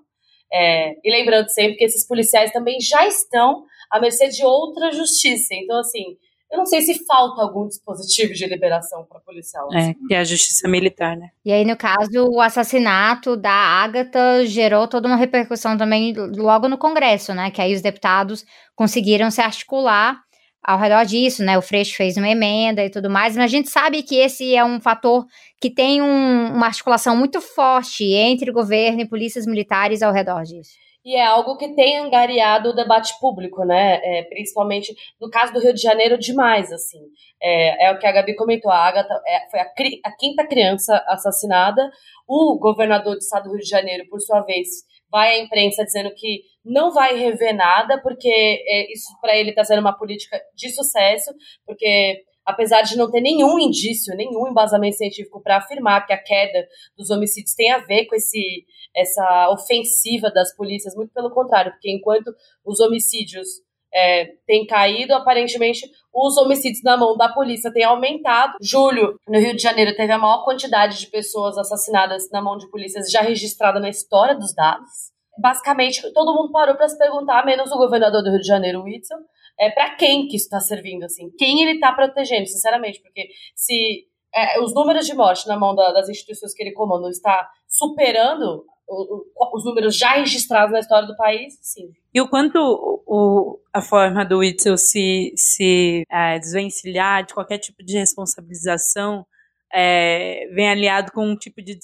[0.52, 5.54] É, e lembrando sempre que esses policiais também já estão à mercê de outra justiça.
[5.54, 6.18] Então, assim,
[6.52, 9.68] eu não sei se falta algum dispositivo de liberação para policial.
[9.74, 11.30] É, que é a justiça militar, né?
[11.44, 16.78] E aí, no caso, o assassinato da Ágata gerou toda uma repercussão também logo no
[16.78, 17.52] Congresso, né?
[17.52, 20.22] Que aí os deputados conseguiram se articular
[20.64, 21.58] ao redor disso, né?
[21.58, 24.64] O Freixo fez uma emenda e tudo mais, mas a gente sabe que esse é
[24.64, 25.26] um fator
[25.62, 30.72] que tem um, uma articulação muito forte entre governo e polícias militares ao redor disso.
[31.08, 34.02] E é algo que tem angariado o debate público, né?
[34.04, 37.00] É, principalmente no caso do Rio de Janeiro, demais, assim.
[37.42, 39.72] É, é o que a Gabi comentou, a Agatha é, foi a,
[40.04, 41.90] a, quinta criança assassinada.
[42.28, 44.68] O governador do estado do Rio de Janeiro, por sua vez,
[45.10, 49.64] vai à imprensa dizendo que não vai rever nada, porque é, isso para ele está
[49.64, 51.34] sendo uma política de sucesso,
[51.66, 56.66] porque apesar de não ter nenhum indício, nenhum embasamento científico para afirmar que a queda
[56.98, 61.92] dos homicídios tem a ver com esse, essa ofensiva das polícias, muito pelo contrário, porque
[61.92, 62.34] enquanto
[62.66, 63.48] os homicídios
[63.94, 68.54] é, têm caído, aparentemente os homicídios na mão da polícia têm aumentado.
[68.62, 72.70] Julho, no Rio de Janeiro, teve a maior quantidade de pessoas assassinadas na mão de
[72.70, 75.12] polícias já registrada na história dos dados.
[75.38, 79.18] Basicamente, todo mundo parou para se perguntar, menos o governador do Rio de Janeiro, Whitson,
[79.60, 84.06] é, para quem que isso está servindo, assim, quem ele está protegendo, sinceramente, porque se
[84.34, 88.66] é, os números de morte na mão da, das instituições que ele comanda está superando
[88.88, 91.90] o, o, os números já registrados na história do país, sim.
[92.14, 97.84] E o quanto o, a forma do Witzel se, se é, desvencilhar de qualquer tipo
[97.84, 99.26] de responsabilização
[99.74, 101.78] é, vem aliado com um tipo de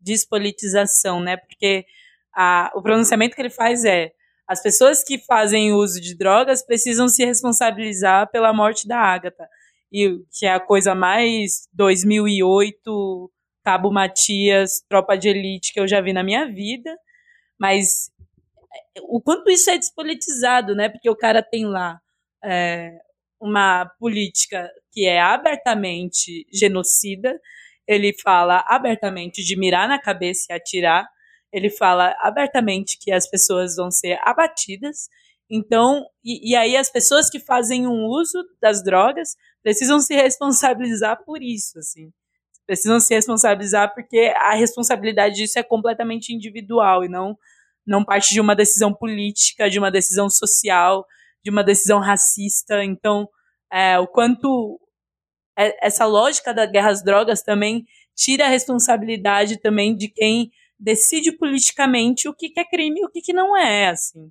[0.00, 1.36] despolitização, né?
[1.36, 1.86] Porque
[2.34, 4.12] a, o pronunciamento que ele faz é
[4.48, 9.46] as pessoas que fazem uso de drogas precisam se responsabilizar pela morte da Ágata.
[9.92, 13.30] E que é a coisa mais 2008,
[13.62, 16.98] Cabo Matias, Tropa de Elite que eu já vi na minha vida.
[17.58, 18.10] Mas
[18.96, 20.88] é, o quanto isso é despolitizado, né?
[20.88, 22.00] Porque o cara tem lá
[22.42, 22.98] é,
[23.38, 27.38] uma política que é abertamente genocida,
[27.86, 31.08] ele fala abertamente de mirar na cabeça e atirar,
[31.52, 35.08] ele fala abertamente que as pessoas vão ser abatidas.
[35.50, 41.24] Então, e, e, aí as pessoas que fazem um uso das drogas precisam se responsabilizar
[41.24, 42.12] por isso, assim.
[42.66, 47.36] Precisam se responsabilizar porque a responsabilidade disso é completamente individual e não
[47.86, 51.06] não parte de uma decisão política, de uma decisão social,
[51.42, 52.84] de uma decisão racista.
[52.84, 53.26] Então,
[53.72, 54.78] é, o quanto
[55.58, 61.32] é, essa lógica da guerra às drogas também tira a responsabilidade também de quem decide
[61.32, 64.30] politicamente o que, que é crime e o que, que não é, assim.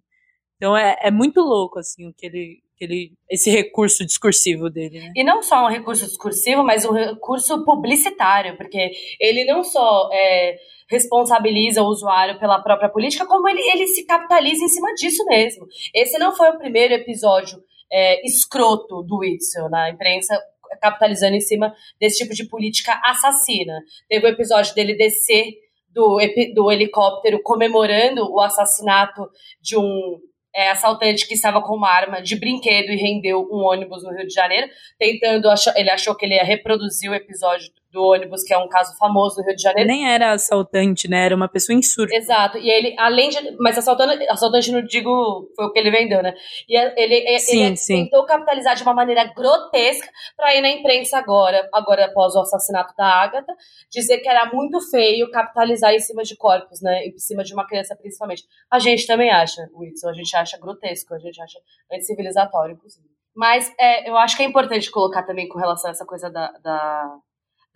[0.55, 4.99] Então é, é muito louco, assim, o que ele, esse recurso discursivo dele.
[4.99, 5.11] Né?
[5.15, 10.57] E não só um recurso discursivo, mas um recurso publicitário, porque ele não só é,
[10.89, 15.67] responsabiliza o usuário pela própria política, como ele, ele se capitaliza em cima disso mesmo.
[15.93, 20.37] Esse não foi o primeiro episódio é, escroto do Witzel na imprensa
[20.81, 23.79] capitalizando em cima desse tipo de política assassina.
[24.09, 25.53] Teve o episódio dele descer
[25.97, 26.19] do,
[26.53, 29.27] do helicóptero comemorando o assassinato
[29.59, 30.19] de um
[30.55, 34.27] é, assaltante que estava com uma arma de brinquedo e rendeu um ônibus no Rio
[34.27, 34.67] de Janeiro,
[34.99, 38.95] tentando, ele achou que ele ia reproduzir o episódio do ônibus, que é um caso
[38.97, 39.87] famoso no Rio de Janeiro.
[39.89, 41.25] Nem era assaltante, né?
[41.25, 42.13] Era uma pessoa em surto.
[42.13, 42.57] Exato.
[42.59, 43.57] E ele, além de.
[43.59, 46.33] Mas assaltante, assaltante não digo foi o que ele vendeu, né?
[46.69, 48.03] E ele, sim, ele sim.
[48.03, 52.93] tentou capitalizar de uma maneira grotesca para ir na imprensa agora, agora após o assassinato
[52.95, 53.53] da Ágata,
[53.89, 57.05] dizer que era muito feio capitalizar em cima de corpos, né?
[57.05, 58.43] Em cima de uma criança, principalmente.
[58.71, 61.59] A gente também acha, Wilson, a gente acha grotesco, a gente acha
[61.91, 63.07] anticivilizatório, inclusive.
[63.35, 66.51] Mas é, eu acho que é importante colocar também com relação a essa coisa da,
[66.63, 67.19] da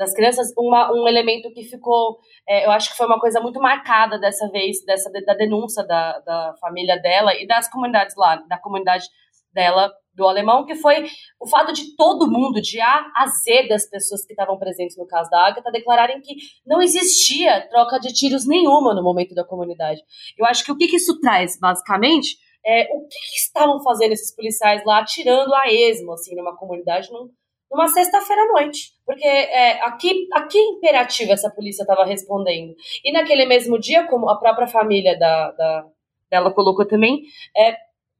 [0.01, 2.17] das crianças, uma, um elemento que ficou,
[2.49, 6.17] é, eu acho que foi uma coisa muito marcada dessa vez, dessa da denúncia da,
[6.21, 9.05] da família dela e das comunidades lá, da comunidade
[9.53, 11.07] dela do alemão, que foi
[11.39, 15.05] o fato de todo mundo, de A a Z das pessoas que estavam presentes no
[15.05, 16.33] caso da Agatha, declararem que
[16.65, 20.01] não existia troca de tiros nenhuma no momento da comunidade.
[20.35, 24.13] Eu acho que o que, que isso traz, basicamente, é o que, que, estavam fazendo
[24.13, 27.29] esses policiais lá, atirando a esmo, assim, numa comunidade, num,
[27.71, 28.91] numa sexta-feira à noite.
[29.05, 32.75] Porque é, aqui, aqui imperativo essa polícia estava respondendo.
[33.03, 35.85] E naquele mesmo dia, como a própria família da, da
[36.29, 37.23] dela colocou também,
[37.55, 37.75] é,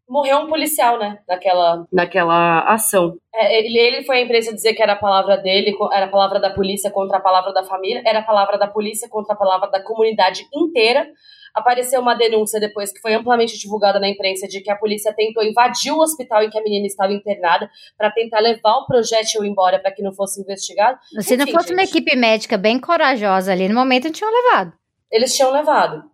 [0.08, 1.20] morreu um policial, né?
[1.28, 3.16] Naquela, naquela ação.
[3.34, 6.40] É, ele, ele foi a imprensa dizer que era a palavra dele, era a palavra
[6.40, 9.70] da polícia contra a palavra da família, era a palavra da polícia contra a palavra
[9.70, 11.08] da comunidade inteira
[11.54, 15.44] apareceu uma denúncia depois que foi amplamente divulgada na imprensa de que a polícia tentou
[15.44, 19.80] invadir o hospital em que a menina estava internada para tentar levar o projétil embora
[19.80, 20.98] para que não fosse investigado.
[21.20, 24.74] Se Enfim, não fosse gente, uma equipe médica bem corajosa ali no momento, tinham levado.
[25.12, 26.12] Eles tinham levado.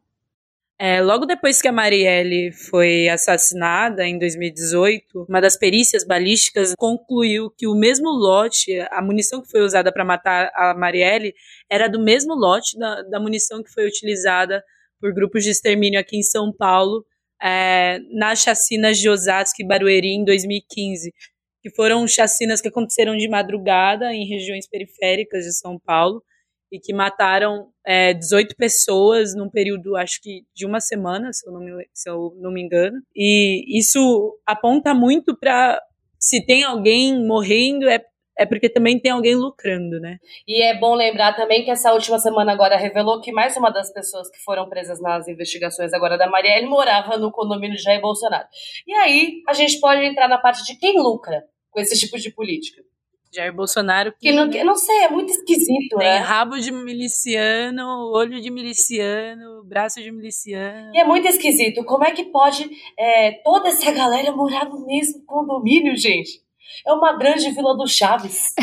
[0.80, 7.50] É, logo depois que a Marielle foi assassinada, em 2018, uma das perícias balísticas concluiu
[7.50, 11.34] que o mesmo lote, a munição que foi usada para matar a Marielle,
[11.68, 14.64] era do mesmo lote da, da munição que foi utilizada
[15.00, 17.06] por grupos de extermínio aqui em São Paulo,
[17.42, 21.14] é, nas chacinas de Osasco e Barueri em 2015,
[21.62, 26.24] que foram chacinas que aconteceram de madrugada em regiões periféricas de São Paulo
[26.72, 31.54] e que mataram é, 18 pessoas num período, acho que de uma semana, se eu
[31.54, 33.02] não me, se eu não me engano.
[33.16, 35.82] E isso aponta muito para
[36.20, 38.04] se tem alguém morrendo é
[38.38, 40.18] é porque também tem alguém lucrando, né?
[40.48, 43.92] E é bom lembrar também que essa última semana agora revelou que mais uma das
[43.92, 48.48] pessoas que foram presas nas investigações agora da Marielle morava no condomínio de Jair Bolsonaro.
[48.86, 52.32] E aí a gente pode entrar na parte de quem lucra com esse tipo de
[52.32, 52.82] política.
[53.34, 56.18] Jair Bolsonaro que, que não, não sei, é muito esquisito, tem né?
[56.18, 60.92] rabo de miliciano, olho de miliciano, braço de miliciano.
[60.96, 61.84] E é muito esquisito.
[61.84, 66.47] Como é que pode é, toda essa galera morar no mesmo condomínio, gente?
[66.86, 68.54] É uma grande Vila do Chaves.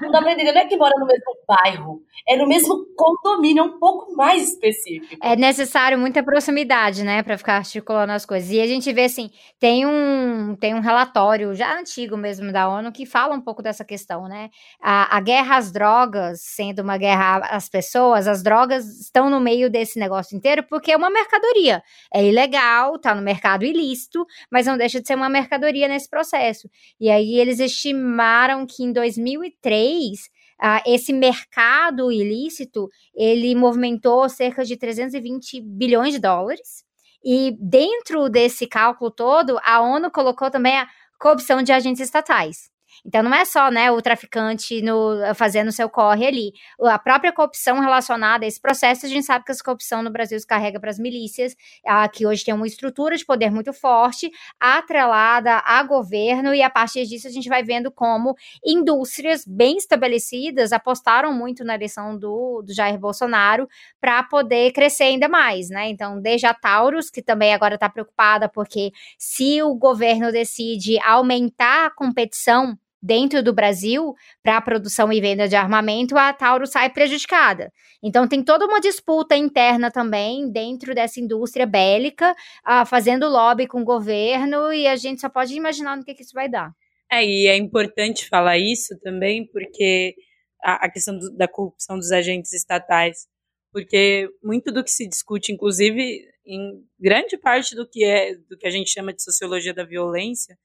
[0.00, 3.60] Não dá pra entender, não é que mora no mesmo bairro, é no mesmo condomínio,
[3.60, 5.16] é um pouco mais específico.
[5.22, 8.50] É necessário muita proximidade, né, para ficar articulando as coisas.
[8.50, 12.92] E a gente vê assim, tem um, tem um relatório já antigo mesmo da ONU
[12.92, 14.50] que fala um pouco dessa questão, né?
[14.80, 19.70] A, a guerra às drogas, sendo uma guerra às pessoas, as drogas estão no meio
[19.70, 21.82] desse negócio inteiro porque é uma mercadoria.
[22.12, 26.68] É ilegal, tá no mercado ilícito, mas não deixa de ser uma mercadoria nesse processo.
[27.00, 34.74] E aí eles estimaram que em 2003 Uh, esse mercado ilícito ele movimentou cerca de
[34.74, 36.82] 320 bilhões de dólares.
[37.22, 40.88] E dentro desse cálculo todo, a ONU colocou também a
[41.20, 42.70] corrupção de agentes estatais.
[43.04, 46.52] Então não é só né, o traficante no, fazendo seu corre ali.
[46.82, 50.38] A própria corrupção relacionada a esse processo, a gente sabe que essa corrupção no Brasil
[50.38, 51.54] se carrega para as milícias,
[51.86, 56.70] a, que hoje tem uma estrutura de poder muito forte, atrelada a governo, e a
[56.70, 62.62] partir disso a gente vai vendo como indústrias bem estabelecidas apostaram muito na eleição do,
[62.62, 63.68] do Jair Bolsonaro
[64.00, 65.88] para poder crescer ainda mais, né?
[65.88, 71.86] Então, desde a Taurus, que também agora está preocupada porque se o governo decide aumentar
[71.86, 76.90] a competição dentro do Brasil para a produção e venda de armamento, a Tauro sai
[76.90, 77.72] prejudicada.
[78.02, 82.32] Então tem toda uma disputa interna também dentro dessa indústria bélica,
[82.66, 86.22] uh, fazendo lobby com o governo, e a gente só pode imaginar no que, que
[86.22, 86.72] isso vai dar.
[87.10, 90.14] É, e é importante falar isso também, porque
[90.62, 93.28] a, a questão do, da corrupção dos agentes estatais,
[93.72, 98.66] porque muito do que se discute, inclusive em grande parte do que é do que
[98.66, 100.56] a gente chama de sociologia da violência,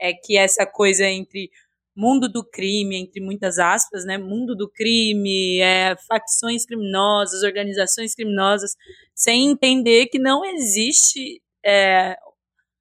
[0.00, 1.50] é que essa coisa entre
[1.94, 4.18] mundo do crime, entre muitas aspas, né?
[4.18, 8.72] Mundo do crime, é, facções criminosas, organizações criminosas,
[9.14, 12.16] sem entender que não existe é,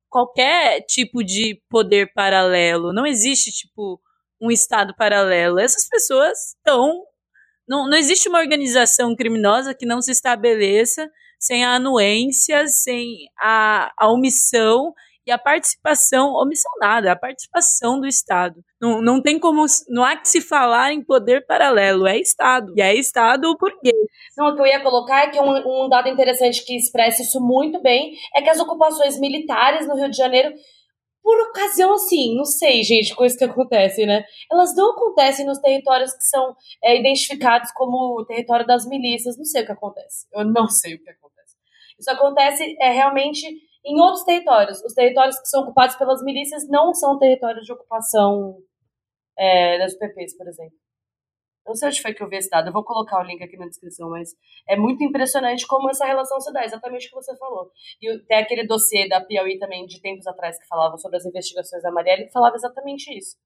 [0.09, 3.99] qualquer tipo de poder paralelo, não existe tipo
[4.41, 5.59] um estado paralelo.
[5.59, 7.03] Essas pessoas estão
[7.67, 11.09] não, não existe uma organização criminosa que não se estabeleça
[11.39, 14.93] sem a anuência, sem a, a omissão
[15.25, 18.55] e a participação, omissão nada, a participação do Estado.
[18.81, 22.73] Não, não tem como, não há que se falar em poder paralelo, é Estado.
[22.75, 23.95] E é Estado burguês.
[24.35, 27.39] Não, o que eu ia colocar é que um, um dado interessante que expressa isso
[27.39, 30.53] muito bem é que as ocupações militares no Rio de Janeiro
[31.23, 34.25] por ocasião assim, não sei, gente, coisas que acontecem, né?
[34.51, 39.37] Elas não acontecem nos territórios que são é, identificados como território das milícias.
[39.37, 40.25] Não sei o que acontece.
[40.33, 41.55] Eu não sei o que acontece.
[41.99, 43.45] Isso acontece é, realmente
[43.85, 44.83] em outros territórios.
[44.83, 48.57] Os territórios que são ocupados pelas milícias não são territórios de ocupação
[49.37, 50.77] é, das UPPs, por exemplo.
[51.65, 53.55] Não sei onde foi que eu vi esse dado, eu vou colocar o link aqui
[53.55, 54.29] na descrição, mas
[54.67, 57.71] é muito impressionante como essa relação se dá, exatamente o que você falou.
[58.01, 61.83] E tem aquele dossiê da Piauí também, de tempos atrás, que falava sobre as investigações
[61.83, 63.37] da Marielle, que falava exatamente isso.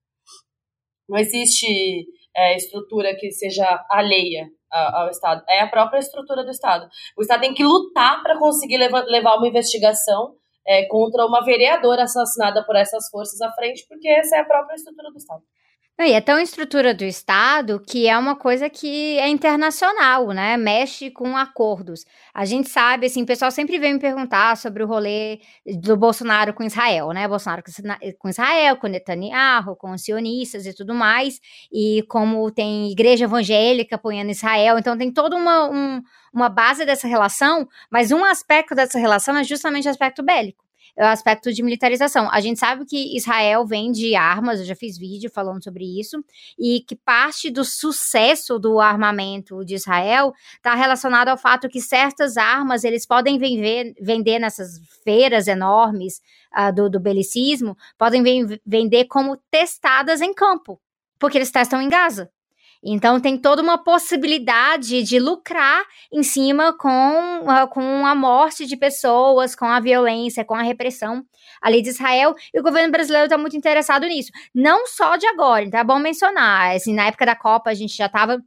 [1.08, 6.90] Não existe é, estrutura que seja alheia ao Estado, é a própria estrutura do Estado.
[7.18, 10.36] O Estado tem que lutar para conseguir levar, uma investigação
[10.68, 14.76] é, contra uma vereadora assassinada por essas forças à frente, porque essa é a própria
[14.76, 15.42] estrutura do Estado.
[15.98, 20.58] E é tão estrutura do Estado que é uma coisa que é internacional, né?
[20.58, 22.06] Mexe com acordos.
[22.34, 26.54] A gente sabe, assim, o pessoal sempre vem me perguntar sobre o rolê do Bolsonaro
[26.54, 27.26] com Israel, né?
[27.30, 27.64] Bolsonaro
[28.20, 31.40] com Israel, com Netanyahu, com os sionistas e tudo mais,
[31.72, 36.02] e como tem igreja evangélica apoiando Israel, então tem toda uma, um,
[36.34, 40.65] uma base dessa relação, mas um aspecto dessa relação é justamente o aspecto bélico
[40.98, 42.30] aspecto de militarização.
[42.32, 46.24] A gente sabe que Israel vende armas, eu já fiz vídeo falando sobre isso,
[46.58, 52.38] e que parte do sucesso do armamento de Israel está relacionado ao fato que certas
[52.38, 56.22] armas eles podem vender, vender nessas feiras enormes
[56.58, 58.24] uh, do, do belicismo, podem
[58.66, 60.80] vender como testadas em campo,
[61.20, 62.30] porque eles testam em Gaza.
[62.84, 69.56] Então tem toda uma possibilidade de lucrar em cima com, com a morte de pessoas,
[69.56, 71.24] com a violência, com a repressão
[71.62, 74.32] ali de Israel, e o governo brasileiro está muito interessado nisso.
[74.54, 77.96] Não só de agora, então é bom mencionar, assim, na época da Copa a gente
[77.96, 78.40] já estava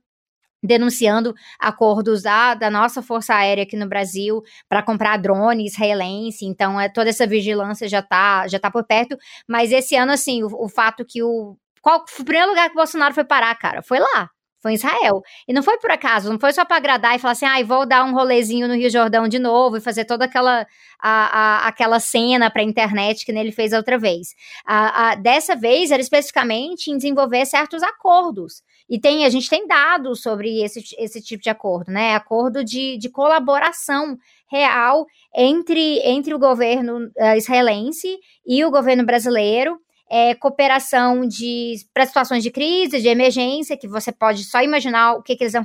[0.63, 6.81] denunciando acordos da, da nossa Força Aérea aqui no Brasil para comprar drone israelense, então
[6.81, 9.17] é, toda essa vigilância já está já tá por perto,
[9.49, 12.75] mas esse ano, assim, o, o fato que o qual foi o primeiro lugar que
[12.75, 13.83] o Bolsonaro foi parar, cara?
[13.83, 14.31] Foi lá.
[14.61, 15.23] Foi em Israel.
[15.47, 17.87] E não foi por acaso, não foi só para agradar e falar assim, ah, vou
[17.87, 20.67] dar um rolezinho no Rio Jordão de novo e fazer toda aquela,
[20.99, 24.35] a, a, aquela cena para internet que ele fez outra vez.
[24.67, 28.63] A, a, dessa vez, era especificamente em desenvolver certos acordos.
[28.91, 32.15] E tem, a gente tem dados sobre esse, esse tipo de acordo, né?
[32.15, 34.17] Acordo de, de colaboração
[34.51, 35.07] real
[35.37, 39.79] entre, entre o governo uh, israelense e o governo brasileiro
[40.11, 45.23] é, cooperação de para situações de crise, de emergência, que você pode só imaginar o
[45.23, 45.65] que, que eles vão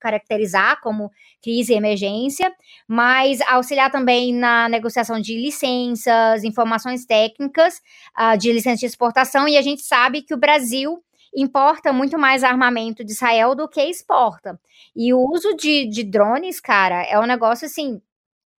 [0.00, 1.10] caracterizar como
[1.42, 2.52] crise e emergência,
[2.88, 7.80] mas auxiliar também na negociação de licenças, informações técnicas
[8.18, 11.02] uh, de licença de exportação, e a gente sabe que o Brasil
[11.36, 14.58] importa muito mais armamento de Israel do que exporta.
[14.94, 18.00] E o uso de, de drones, cara, é um negócio assim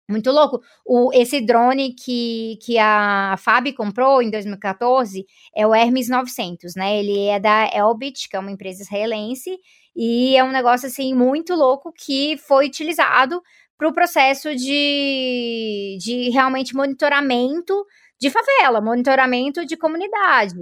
[0.10, 0.62] muito louco.
[0.86, 5.26] O, esse drone que, que a Fab comprou em 2014
[5.56, 7.00] é o Hermes 900, né?
[7.00, 9.58] Ele é da Elbit, que é uma empresa israelense,
[9.96, 13.42] e é um negócio assim muito louco que foi utilizado
[13.78, 17.86] para o processo de, de realmente monitoramento
[18.20, 20.56] de favela, monitoramento de comunidade.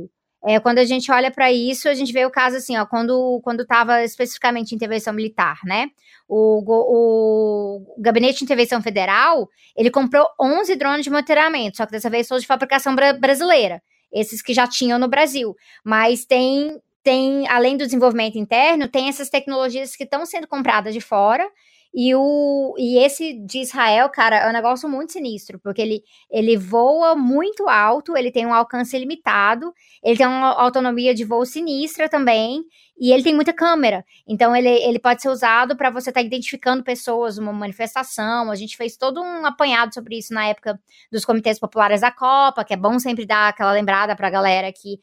[0.45, 3.41] É, quando a gente olha para isso, a gente vê o caso assim, ó, quando
[3.61, 5.87] estava especificamente intervenção militar, né?
[6.27, 11.93] O, o, o, Gabinete de Intervenção Federal, ele comprou 11 drones de monitoramento, só que
[11.93, 13.81] dessa vez são de fabricação bra brasileira,
[14.11, 15.55] esses que já tinham no Brasil.
[15.83, 21.01] Mas tem, tem, além do desenvolvimento interno, tem essas tecnologias que estão sendo compradas de
[21.01, 21.49] fora
[21.93, 26.57] e, o, e esse de Israel, cara, é um negócio muito sinistro, porque ele, ele
[26.57, 29.71] voa muito alto, ele tem um alcance limitado,
[30.03, 32.63] ele tem uma autonomia de voo sinistra também,
[32.99, 34.03] e ele tem muita câmera.
[34.27, 38.51] Então, ele, ele pode ser usado para você estar tá identificando pessoas numa manifestação.
[38.51, 40.79] A gente fez todo um apanhado sobre isso na época
[41.11, 44.71] dos comitês populares da Copa, que é bom sempre dar aquela lembrada para a galera
[44.71, 44.99] que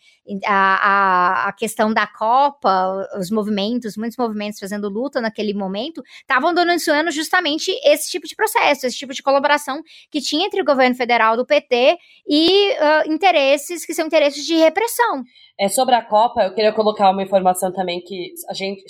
[0.46, 6.70] a, a, questão da Copa, os movimentos, muitos movimentos fazendo luta naquele momento, estavam dando
[6.80, 10.94] influenciando justamente esse tipo de processo, esse tipo de colaboração que tinha entre o governo
[10.94, 15.22] federal do PT e uh, interesses que são interesses de repressão.
[15.58, 18.82] É, sobre a Copa, eu queria colocar uma informação também que a gente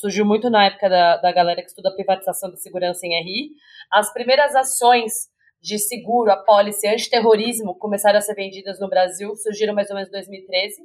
[0.00, 3.50] surgiu muito na época da, da galera que estuda privatização da segurança em RI.
[3.92, 5.12] As primeiras ações
[5.60, 10.08] de seguro, a pólice antiterrorismo começaram a ser vendidas no Brasil, surgiram mais ou menos
[10.08, 10.76] em 2013,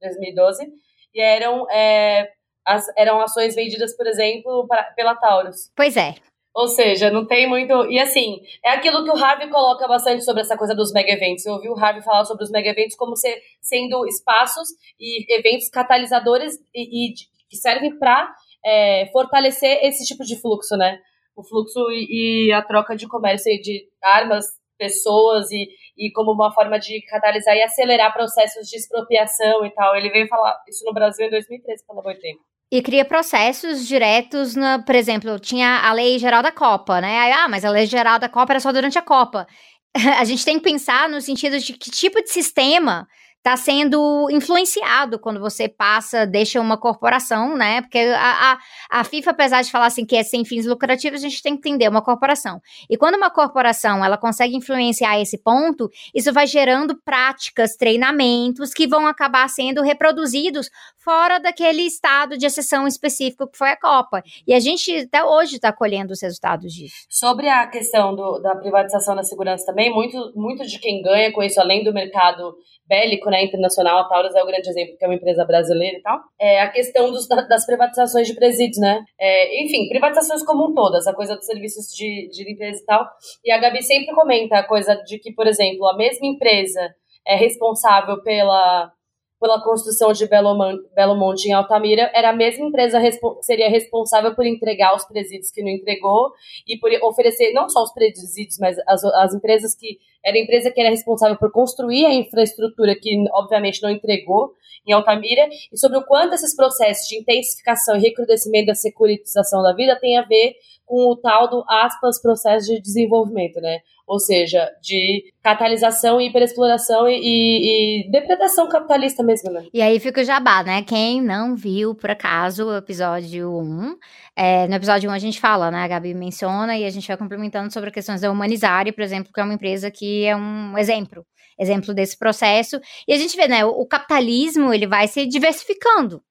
[0.00, 0.66] 2012,
[1.14, 2.28] e eram, é,
[2.64, 5.70] as, eram ações vendidas, por exemplo, pra, pela Taurus.
[5.76, 6.14] Pois é.
[6.56, 7.84] Ou seja, não tem muito.
[7.90, 11.44] E assim, é aquilo que o Harvey coloca bastante sobre essa coisa dos mega eventos.
[11.44, 14.66] Eu ouvi o Harvey falar sobre os mega eventos como ser, sendo espaços
[14.98, 17.14] e eventos catalisadores e, e
[17.50, 18.34] que servem para
[18.64, 20.98] é, fortalecer esse tipo de fluxo, né?
[21.36, 24.46] O fluxo e, e a troca de comércio de armas,
[24.78, 29.94] pessoas e, e como uma forma de catalisar e acelerar processos de expropriação e tal.
[29.94, 32.40] Ele veio falar isso no Brasil em 2013, pelo amor de tempo.
[32.70, 37.32] E cria processos diretos, na, por exemplo, tinha a lei geral da Copa, né?
[37.32, 39.46] Ah, mas a lei geral da Copa era só durante a Copa.
[40.18, 43.06] a gente tem que pensar no sentido de que tipo de sistema
[43.46, 47.80] está sendo influenciado quando você passa, deixa uma corporação, né?
[47.80, 48.58] Porque a, a,
[48.90, 51.68] a, FIFA, apesar de falar assim que é sem fins lucrativos, a gente tem que
[51.68, 52.60] entender uma corporação.
[52.90, 58.88] E quando uma corporação ela consegue influenciar esse ponto, isso vai gerando práticas, treinamentos que
[58.88, 60.68] vão acabar sendo reproduzidos
[60.98, 64.24] fora daquele estado de exceção específico que foi a Copa.
[64.44, 66.96] E a gente até hoje está colhendo os resultados disso.
[67.08, 71.44] Sobre a questão do, da privatização da segurança também, muito, muito de quem ganha com
[71.44, 72.56] isso, além do mercado
[72.88, 76.02] bélico, né, internacional, a Taurus é o grande exemplo, que é uma empresa brasileira e
[76.02, 79.04] tal, é a questão dos, das privatizações de presídios, né?
[79.18, 83.06] É, enfim, privatizações como um todo, essa coisa dos serviços de, de limpeza e tal.
[83.44, 86.94] E a Gabi sempre comenta a coisa de que, por exemplo, a mesma empresa
[87.26, 88.92] é responsável pela
[89.40, 90.56] pela construção de Belo,
[90.94, 95.50] Belo Monte em Altamira, era a mesma empresa que seria responsável por entregar os presídios
[95.50, 96.32] que não entregou
[96.66, 100.70] e por oferecer não só os presídios, mas as, as empresas que era a empresa
[100.70, 104.52] que era responsável por construir a infraestrutura que obviamente não entregou
[104.86, 109.74] em Altamira e sobre o quanto esses processos de intensificação e recrudescimento da securitização da
[109.74, 113.80] vida tem a ver com o tal do aspas processo de desenvolvimento, né?
[114.06, 119.66] Ou seja, de catalisação, hiperexploração e, e, e, depredação capitalista mesmo, né?
[119.74, 120.82] E aí fica o jabá, né?
[120.82, 123.96] Quem não viu, por acaso, o episódio 1,
[124.36, 125.78] é, no episódio 1 a gente fala, né?
[125.82, 129.40] A Gabi menciona e a gente vai complementando sobre questões da Humanizare, por exemplo, que
[129.40, 131.24] é uma empresa que é um exemplo,
[131.58, 132.80] exemplo desse processo.
[133.08, 133.64] E a gente vê, né?
[133.64, 136.22] O, o capitalismo, ele vai se diversificando.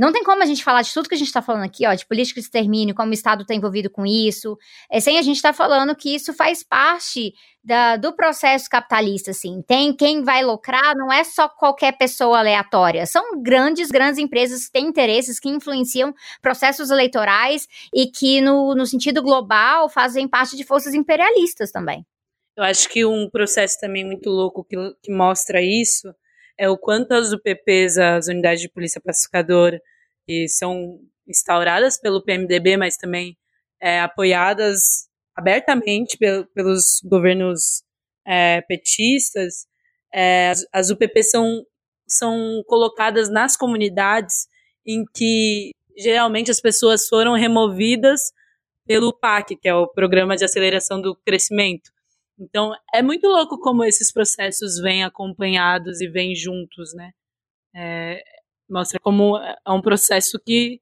[0.00, 1.92] Não tem como a gente falar de tudo que a gente está falando aqui, ó,
[1.92, 4.56] de política de extermínio, como o Estado está envolvido com isso,
[4.90, 9.32] é, sem a gente estar tá falando que isso faz parte da, do processo capitalista,
[9.32, 9.60] assim.
[9.60, 13.04] Tem quem vai lucrar, não é só qualquer pessoa aleatória.
[13.04, 18.86] São grandes, grandes empresas que têm interesses, que influenciam processos eleitorais e que, no, no
[18.86, 22.06] sentido global, fazem parte de forças imperialistas também.
[22.56, 26.08] Eu acho que um processo também muito louco que, que mostra isso
[26.60, 29.80] é o quanto as UPPs, as unidades de polícia pacificadora,
[30.26, 33.34] que são instauradas pelo PMDB, mas também
[33.80, 36.18] é, apoiadas abertamente
[36.54, 37.82] pelos governos
[38.26, 39.66] é, petistas,
[40.12, 41.64] é, as, as UPPs são,
[42.06, 44.46] são colocadas nas comunidades
[44.86, 48.34] em que geralmente as pessoas foram removidas
[48.86, 51.90] pelo PAC, que é o Programa de Aceleração do Crescimento.
[52.40, 57.12] Então, é muito louco como esses processos vêm acompanhados e vêm juntos, né?
[57.76, 58.22] É,
[58.70, 60.80] mostra como é um processo que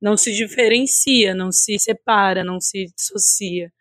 [0.00, 3.72] não se diferencia, não se separa, não se dissocia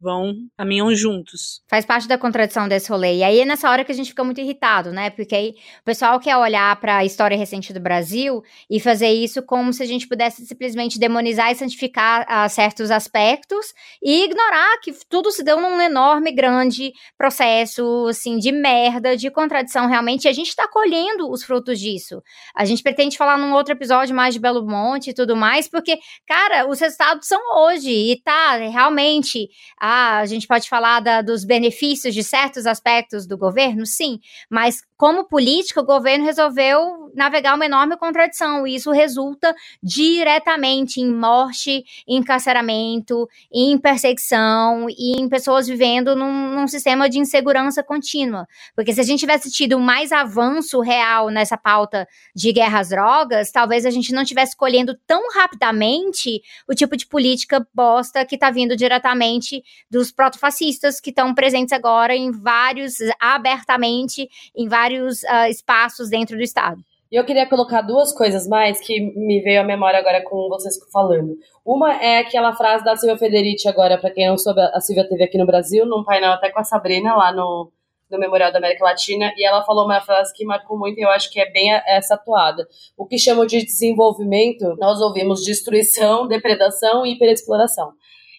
[0.00, 1.62] vão, caminham juntos.
[1.68, 3.16] Faz parte da contradição desse rolê.
[3.16, 5.10] E aí é nessa hora que a gente fica muito irritado, né?
[5.10, 9.42] Porque aí o pessoal quer olhar para a história recente do Brasil e fazer isso
[9.42, 13.72] como se a gente pudesse simplesmente demonizar e santificar uh, certos aspectos
[14.02, 19.86] e ignorar que tudo se deu num enorme, grande processo, assim, de merda, de contradição
[19.86, 20.24] realmente.
[20.24, 22.22] E a gente está colhendo os frutos disso.
[22.54, 25.98] A gente pretende falar num outro episódio mais de Belo Monte e tudo mais, porque,
[26.26, 29.48] cara, os resultados são hoje e tá realmente
[29.86, 34.18] ah, a gente pode falar da, dos benefícios de certos aspectos do governo, sim,
[34.50, 41.12] mas como política, o governo resolveu navegar uma enorme contradição, e isso resulta diretamente em
[41.12, 48.46] morte, em encarceramento, em perseguição e em pessoas vivendo num, num, sistema de insegurança contínua.
[48.74, 53.52] Porque se a gente tivesse tido mais avanço real nessa pauta de guerra às drogas,
[53.52, 58.50] talvez a gente não tivesse colhendo tão rapidamente o tipo de política bosta que está
[58.50, 66.10] vindo diretamente dos protofascistas que estão presentes agora em vários, abertamente, em vários uh, espaços
[66.10, 66.80] dentro do Estado.
[67.10, 70.74] E eu queria colocar duas coisas mais que me veio à memória agora com vocês
[70.92, 71.36] falando.
[71.64, 75.22] Uma é aquela frase da Silvia Federici agora, para quem não soube, a Silvia teve
[75.22, 77.70] aqui no Brasil, num painel até com a Sabrina lá no,
[78.10, 81.10] no Memorial da América Latina, e ela falou uma frase que marcou muito e eu
[81.10, 82.66] acho que é bem essa atuada.
[82.96, 87.92] O que chamam de desenvolvimento, nós ouvimos destruição, depredação e hiperexploração.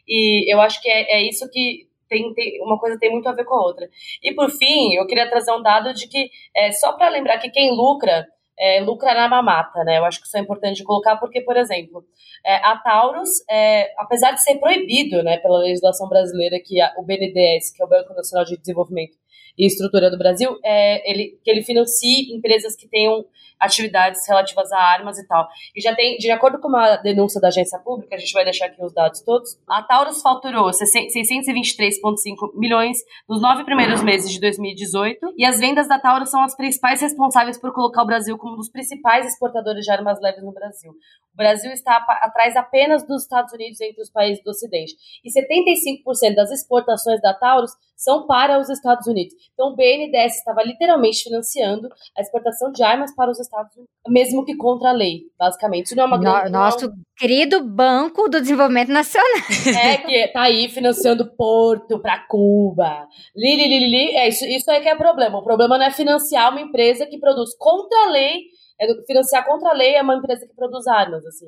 [0.08, 3.34] E eu acho que é, é isso que tem, tem, uma coisa tem muito a
[3.34, 3.90] ver com a outra.
[4.24, 7.50] E por fim, eu queria trazer um dado de que, é, só para lembrar que
[7.50, 8.26] quem lucra
[8.60, 10.00] é, lucra na mamata, né?
[10.00, 12.04] Eu acho que isso é importante colocar porque, por exemplo,
[12.46, 17.04] é, a Taurus, é, apesar de ser proibido, né, pela legislação brasileira que a, o
[17.04, 19.16] BNDES, que é o Banco Nacional de Desenvolvimento
[19.58, 23.26] e Estrutura do Brasil, é, ele, que ele financie empresas que tenham
[23.60, 25.48] atividades relativas a armas e tal.
[25.76, 28.68] E já tem, de acordo com uma denúncia da agência pública, a gente vai deixar
[28.68, 32.98] aqui os dados todos, a Taurus faturou 623,5 milhões
[33.28, 37.58] nos nove primeiros meses de 2018, e as vendas da Taurus são as principais responsáveis
[37.60, 40.92] por colocar o Brasil como um dos principais exportadores de armas leves no Brasil.
[40.92, 44.96] O Brasil está atrás apenas dos Estados Unidos entre os países do Ocidente.
[45.24, 49.34] E 75% das exportações da Taurus são para os Estados Unidos.
[49.54, 54.46] Então o BNDES estava literalmente financiando a exportação de armas para os Estados Unidos, mesmo
[54.46, 55.88] que contra a lei, basicamente.
[55.88, 56.52] Isso não é uma grande.
[56.52, 59.28] Nosso querido Banco do Desenvolvimento Nacional.
[59.88, 63.08] É, que tá aí financiando Porto para Cuba.
[63.36, 65.40] Lili, li, li, é, isso, isso é que é o problema.
[65.40, 68.44] O problema não é financiar uma empresa que produz contra a lei,
[68.80, 71.48] é financiar contra a lei é uma empresa que produz armas, assim.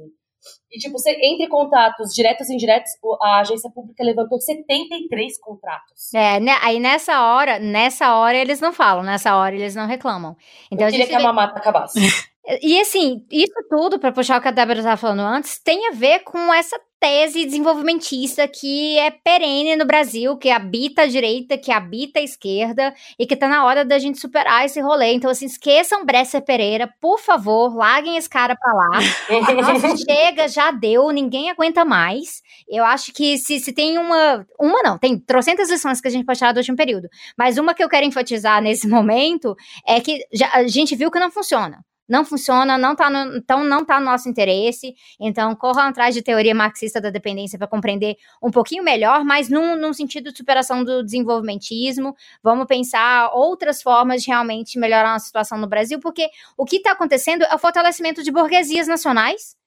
[0.71, 6.13] E, tipo, entre contratos diretos e indiretos, a agência pública levantou 73 contratos.
[6.13, 10.35] É, né, aí nessa hora, nessa hora eles não falam, nessa hora eles não reclamam.
[10.71, 11.99] Então, Eu queria que a mamata acabasse.
[12.61, 15.91] E assim, isso tudo, para puxar o que a Débora estava falando antes, tem a
[15.91, 21.71] ver com essa tese desenvolvimentista que é perene no Brasil, que habita a direita, que
[21.71, 25.13] habita a esquerda e que tá na hora da gente superar esse rolê.
[25.13, 28.89] Então, assim, esqueçam Bresser Pereira, por favor, larguem esse cara pra lá.
[29.61, 32.41] Nossa, chega, já deu, ninguém aguenta mais.
[32.67, 34.45] Eu acho que se, se tem uma.
[34.59, 37.07] Uma não, tem trocentas lições que a gente pode tirar do último período.
[37.37, 39.55] Mas uma que eu quero enfatizar nesse momento
[39.87, 41.79] é que já, a gente viu que não funciona
[42.09, 44.95] não funciona, não tá no, então não está no nosso interesse.
[45.19, 49.75] Então, corram atrás de teoria marxista da dependência para compreender um pouquinho melhor, mas num,
[49.75, 52.15] num, sentido de superação do desenvolvimentismo.
[52.41, 56.91] Vamos pensar outras formas de realmente melhorar a situação no Brasil, porque o que está
[56.91, 59.59] acontecendo é o fortalecimento de burguesias nacionais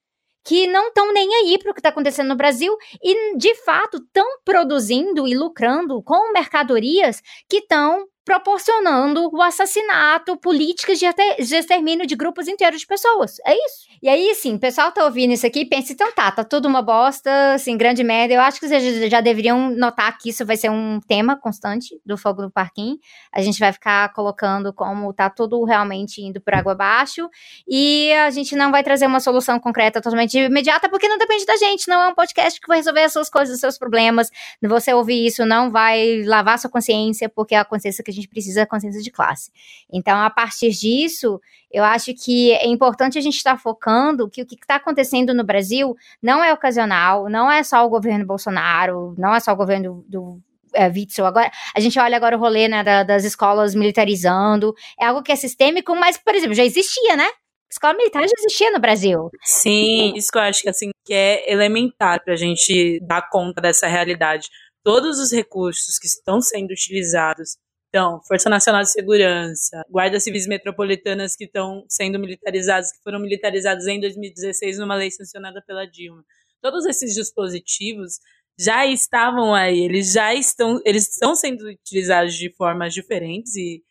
[0.44, 3.98] que não estão nem aí para o que está acontecendo no Brasil e, de fato,
[3.98, 11.06] estão produzindo e lucrando com mercadorias que estão proporcionando o assassinato, políticas de,
[11.44, 13.36] de extermínio de grupos inteiros de pessoas.
[13.44, 13.92] É isso.
[14.00, 16.66] E aí, assim, o pessoal tá ouvindo isso aqui e pensa, então tá, tá tudo
[16.66, 18.34] uma bosta, assim, grande merda.
[18.34, 22.16] Eu acho que vocês já deveriam notar que isso vai ser um tema constante do
[22.16, 22.96] Fogo do Parquinho.
[23.32, 27.28] A gente vai ficar colocando como tá tudo realmente indo por água abaixo
[27.68, 31.56] e a gente não vai trazer uma solução concreta totalmente imediata porque não depende da
[31.56, 34.30] gente, não é um podcast que vai resolver as suas coisas, os seus problemas.
[34.62, 38.66] Você ouvir isso não vai lavar sua consciência, porque a consciência que a gente precisa
[38.66, 39.50] consciência de classe.
[39.92, 41.40] Então, a partir disso,
[41.70, 45.44] eu acho que é importante a gente estar focando que o que está acontecendo no
[45.44, 50.04] Brasil não é ocasional, não é só o governo Bolsonaro, não é só o governo
[50.08, 50.40] do, do
[50.74, 51.26] é, Witzel.
[51.26, 55.32] Agora, a gente olha agora o rolê né, da, das escolas militarizando, é algo que
[55.32, 57.28] é sistêmico, mas, por exemplo, já existia, né?
[57.70, 59.30] Escola militar já existia no Brasil.
[59.42, 63.62] Sim, isso que eu acho que assim que é elementar para a gente dar conta
[63.62, 64.48] dessa realidade.
[64.84, 67.56] Todos os recursos que estão sendo utilizados
[67.94, 73.86] então, Força Nacional de Segurança, guardas civis metropolitanas que estão sendo militarizadas, que foram militarizadas
[73.86, 76.24] em 2016 numa lei sancionada pela Dilma.
[76.62, 78.14] Todos esses dispositivos
[78.58, 83.82] já estavam aí, eles já estão, eles estão sendo utilizados de formas diferentes e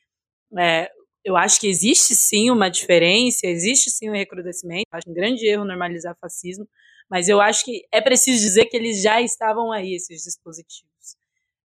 [0.57, 0.89] é,
[1.23, 5.63] eu acho que existe sim uma diferença, existe sim um recrudescimento, acho um grande erro
[5.63, 6.67] normalizar fascismo,
[7.07, 10.90] mas eu acho que é preciso dizer que eles já estavam aí, esses dispositivos.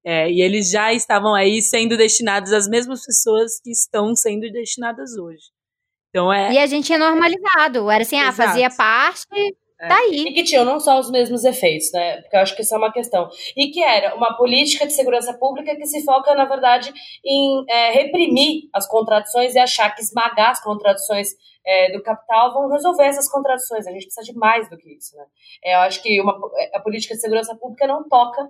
[0.06, 5.18] É, e eles já estavam aí sendo destinados às mesmas pessoas que estão sendo destinadas
[5.18, 5.46] hoje.
[6.10, 6.54] Então é.
[6.54, 7.90] E a gente é normalizado.
[7.90, 9.26] Era assim, ah, fazia parte.
[9.82, 9.88] É.
[9.90, 10.28] Daí.
[10.28, 12.22] E que tinham não só os mesmos efeitos, né?
[12.22, 13.28] Porque eu acho que isso é uma questão.
[13.58, 16.94] E que era uma política de segurança pública que se foca, na verdade,
[17.26, 21.30] em é, reprimir as contradições e achar que esmagar as contradições
[21.66, 23.86] é, do capital vão resolver essas contradições.
[23.86, 25.26] A gente precisa de mais do que isso, né?
[25.64, 26.40] É, eu acho que uma,
[26.74, 28.48] a política de segurança pública não toca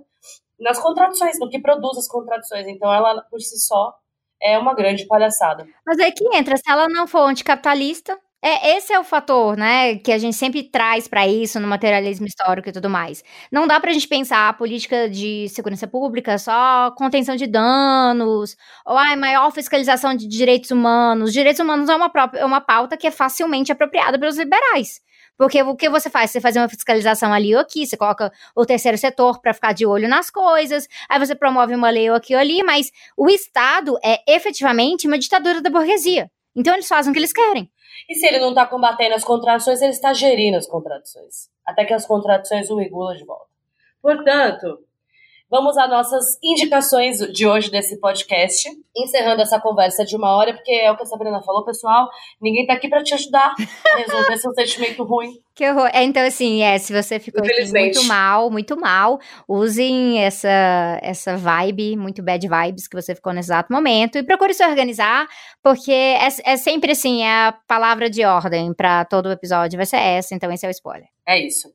[0.59, 2.67] nas contradições, no que produz as contradições.
[2.67, 3.93] Então, ela, por si só,
[4.41, 5.67] é uma grande palhaçada.
[5.85, 9.95] Mas aí que entra, se ela não for anticapitalista, É, esse é o fator, né,
[9.97, 13.23] que a gente sempre traz para isso no materialismo histórico e tudo mais.
[13.51, 18.95] Não dá pra gente pensar a política de segurança pública só contenção de danos, ou
[18.97, 21.33] ai, maior fiscalização de direitos humanos.
[21.33, 25.01] Direitos humanos é uma, própria, é uma pauta que é facilmente apropriada pelos liberais.
[25.37, 26.31] Porque o que você faz?
[26.31, 29.85] Você faz uma fiscalização ali ou aqui, você coloca o terceiro setor para ficar de
[29.85, 33.97] olho nas coisas, aí você promove uma lei ou aqui ou ali, mas o Estado
[34.03, 36.29] é efetivamente uma ditadura da burguesia.
[36.55, 37.69] Então eles fazem o que eles querem.
[38.09, 41.49] E se ele não está combatendo as contradições, ele está gerindo as contradições.
[41.65, 43.49] Até que as contradições o engulam de volta.
[44.01, 44.84] Portanto,
[45.55, 48.69] vamos às nossas indicações de hoje desse podcast.
[48.93, 52.09] Encerrando essa conversa de uma hora, porque é o que a Sabrina falou, pessoal.
[52.41, 53.55] Ninguém está aqui para te ajudar
[53.93, 55.31] a resolver seu sentimento ruim.
[55.55, 55.89] Que horror.
[55.93, 61.37] É, então, assim, é, se você ficou aqui muito mal, muito mal, usem essa, essa
[61.37, 65.25] vibe, muito bad vibes que você ficou nesse exato momento e procure se organizar,
[65.63, 69.85] porque é, é sempre assim, é a palavra de ordem para todo o episódio vai
[69.85, 71.07] ser essa, então esse é o spoiler.
[71.25, 71.69] É isso.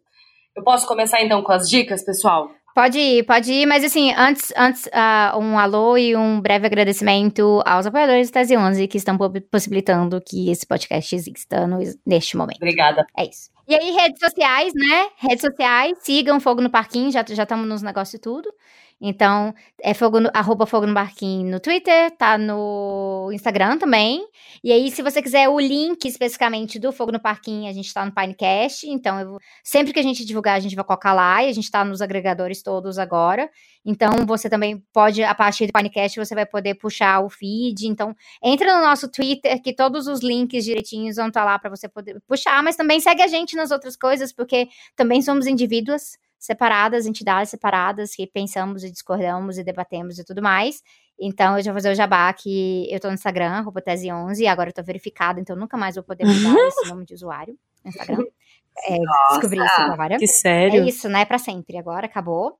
[0.55, 2.51] Eu posso começar então com as dicas, pessoal?
[2.75, 7.63] Pode ir, pode ir, mas assim, antes, antes uh, um alô e um breve agradecimento
[7.67, 9.19] aos apoiadores da Tese 11 que estão
[9.51, 12.59] possibilitando que esse podcast exista no, neste momento.
[12.59, 13.05] Obrigada.
[13.17, 13.51] É isso.
[13.67, 15.09] E aí, redes sociais, né?
[15.17, 18.53] Redes sociais, sigam Fogo no Parquinho, já estamos nos negócios e tudo.
[19.01, 24.27] Então, é fogo no, arroba Fogo no Barquinho no Twitter, tá no Instagram também.
[24.63, 28.05] E aí, se você quiser o link especificamente do Fogo no Parquinho, a gente tá
[28.05, 28.87] no Pinecast.
[28.87, 31.43] Então, eu, sempre que a gente divulgar, a gente vai colocar lá.
[31.43, 33.49] E a gente tá nos agregadores todos agora.
[33.87, 37.87] Então, você também pode, a partir do Pinecast, você vai poder puxar o feed.
[37.87, 41.71] Então, entra no nosso Twitter, que todos os links direitinhos vão estar tá lá para
[41.71, 42.63] você poder puxar.
[42.63, 48.15] Mas também segue a gente nas outras coisas, porque também somos indivíduos separadas, entidades separadas,
[48.15, 50.83] que pensamos e discordamos e debatemos e tudo mais.
[51.21, 54.71] Então, eu já vou fazer o jabá que eu tô no Instagram, Tese11, e agora
[54.71, 56.33] eu tô verificada, então nunca mais vou poder mudar
[56.67, 58.25] esse nome de usuário no Instagram.
[58.87, 58.97] É,
[59.33, 60.17] descobri isso agora.
[60.17, 60.83] Que sério?
[60.83, 61.27] É isso, né?
[61.27, 61.77] Pra sempre.
[61.77, 62.57] Agora acabou.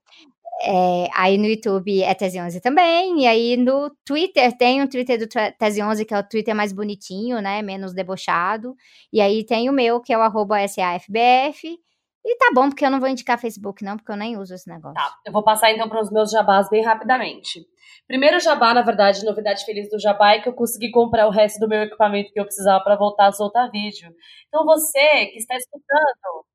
[0.63, 3.23] É, aí no YouTube é Tese11 também.
[3.23, 7.41] E aí no Twitter tem um Twitter do Tese11, que é o Twitter mais bonitinho,
[7.41, 7.63] né?
[7.63, 8.75] Menos debochado.
[9.11, 11.79] E aí tem o meu, que é o arroba SAFBF.
[12.23, 14.69] E tá bom, porque eu não vou indicar Facebook, não, porque eu nem uso esse
[14.69, 14.93] negócio.
[14.93, 17.65] Tá, eu vou passar então para os meus jabás bem rapidamente.
[18.07, 21.59] Primeiro jabá, na verdade, novidade feliz do jabá é que eu consegui comprar o resto
[21.59, 24.13] do meu equipamento que eu precisava para voltar a soltar vídeo.
[24.47, 26.45] Então você que está escutando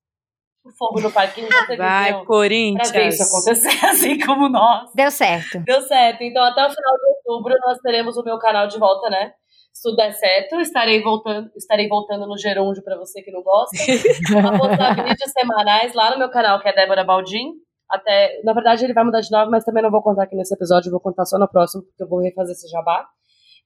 [0.65, 2.91] o fogo no parquinho, você Vai, viveu Corinthians.
[2.91, 4.91] pra ver isso acontecer, assim como nós.
[4.95, 5.61] Deu certo.
[5.61, 6.23] Deu certo.
[6.23, 9.33] Então até o final de outubro nós teremos o meu canal de volta, né?
[9.77, 13.77] Se tudo der certo, estarei voltando, estarei voltando no gerúndio para você que não gosta.
[14.49, 17.53] a postar vídeos semanais lá no meu canal, que é Débora Baldin.
[17.91, 20.55] Até, na verdade, ele vai mudar de nome, mas também não vou contar aqui nesse
[20.55, 23.07] episódio, vou contar só no próximo, porque eu vou refazer esse jabá.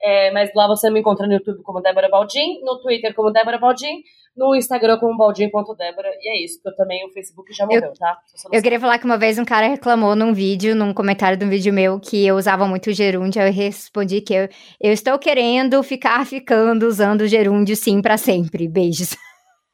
[0.02, 3.58] É, mas lá você me encontra no YouTube como Débora Baldin, no Twitter como Débora
[3.58, 4.02] Baldin,
[4.36, 6.08] no Instagram como baldin.débora.
[6.20, 8.18] E é isso, porque eu também o Facebook já morreu, eu, tá?
[8.52, 11.50] Eu queria falar que uma vez um cara reclamou num vídeo, num comentário de um
[11.50, 13.42] vídeo meu, que eu usava muito gerúndio.
[13.42, 14.48] Eu respondi que eu,
[14.80, 18.68] eu estou querendo ficar ficando usando gerúndio sim para sempre.
[18.68, 19.16] Beijos.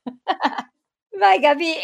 [1.18, 1.74] Vai, Gabi.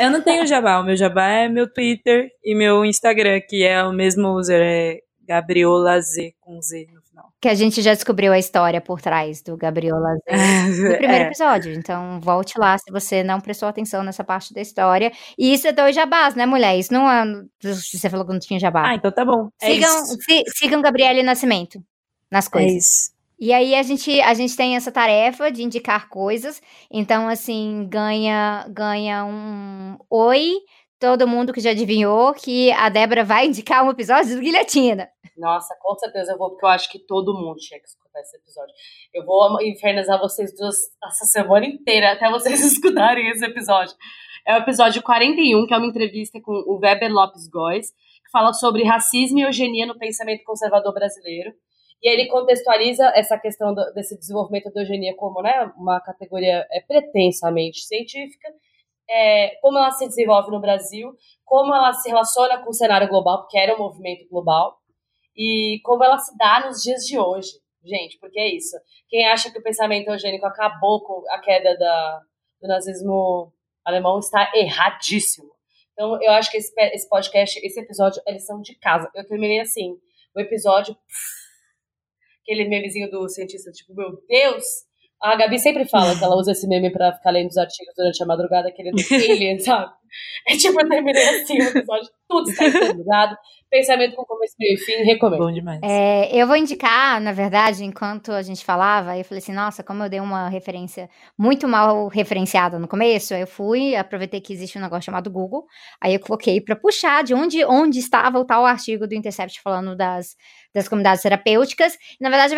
[0.00, 0.80] Eu não tenho jabá.
[0.80, 4.98] O meu jabá é meu Twitter e meu Instagram, que é o mesmo user, é
[5.28, 6.99] Gabriola Z com Z no
[7.40, 10.22] que a gente já descobriu a história por trás do Gabriel Lazer
[10.92, 11.26] no primeiro é.
[11.26, 11.72] episódio.
[11.72, 15.10] Então, volte lá se você não prestou atenção nessa parte da história.
[15.38, 16.78] E isso é dois jabás, né, mulher?
[16.78, 17.24] Isso não é.
[17.62, 18.90] Você falou que não tinha jabá.
[18.90, 19.48] Ah, então tá bom.
[19.60, 21.82] É sigam, si, sigam Gabriele Nascimento
[22.30, 22.72] nas é coisas.
[22.72, 23.20] É isso.
[23.40, 26.60] E aí a gente, a gente tem essa tarefa de indicar coisas.
[26.90, 30.56] Então, assim, ganha, ganha um oi
[30.98, 35.08] todo mundo que já adivinhou que a Débora vai indicar um episódio do Guilhotina.
[35.40, 38.36] Nossa, com certeza eu vou, porque eu acho que todo mundo tinha que escutar esse
[38.36, 38.74] episódio.
[39.14, 43.96] Eu vou infernizar vocês duas essa semana inteira, até vocês escutarem esse episódio.
[44.46, 48.52] É o episódio 41, que é uma entrevista com o Weber Lopes Góes, que fala
[48.52, 51.52] sobre racismo e eugenia no pensamento conservador brasileiro.
[52.02, 56.80] E ele contextualiza essa questão do, desse desenvolvimento da eugenia como né, uma categoria é,
[56.80, 58.48] pretensamente científica,
[59.08, 61.12] é, como ela se desenvolve no Brasil,
[61.44, 64.79] como ela se relaciona com o cenário global, porque era um movimento global,
[65.40, 67.48] e como ela se dá nos dias de hoje.
[67.82, 68.76] Gente, porque é isso.
[69.08, 72.20] Quem acha que o pensamento eugênico acabou com a queda da,
[72.60, 73.50] do nazismo
[73.82, 75.50] alemão está erradíssimo.
[75.94, 79.10] Então, eu acho que esse, esse podcast, esse episódio, eles são de casa.
[79.14, 79.98] Eu terminei assim,
[80.34, 80.94] o episódio,
[82.42, 84.64] aquele memezinho do cientista, tipo, meu Deus,
[85.22, 88.22] a Gabi sempre fala que ela usa esse meme pra ficar lendo os artigos durante
[88.22, 89.92] a madrugada, querendo alien, sabe?
[90.48, 93.36] É tipo, eu terminei assim o episódio, tudo está interligado.
[93.70, 95.44] Pensamento com começo, meio e fim, recomendo.
[95.44, 95.78] Bom demais.
[95.84, 100.02] É, eu vou indicar, na verdade, enquanto a gente falava, eu falei assim, nossa, como
[100.02, 101.08] eu dei uma referência
[101.38, 105.66] muito mal referenciada no começo, eu fui, aproveitei que existe um negócio chamado Google,
[106.02, 109.94] aí eu coloquei para puxar de onde, onde estava o tal artigo do Intercept falando
[109.94, 110.34] das,
[110.74, 111.96] das comunidades terapêuticas.
[112.20, 112.54] Na verdade,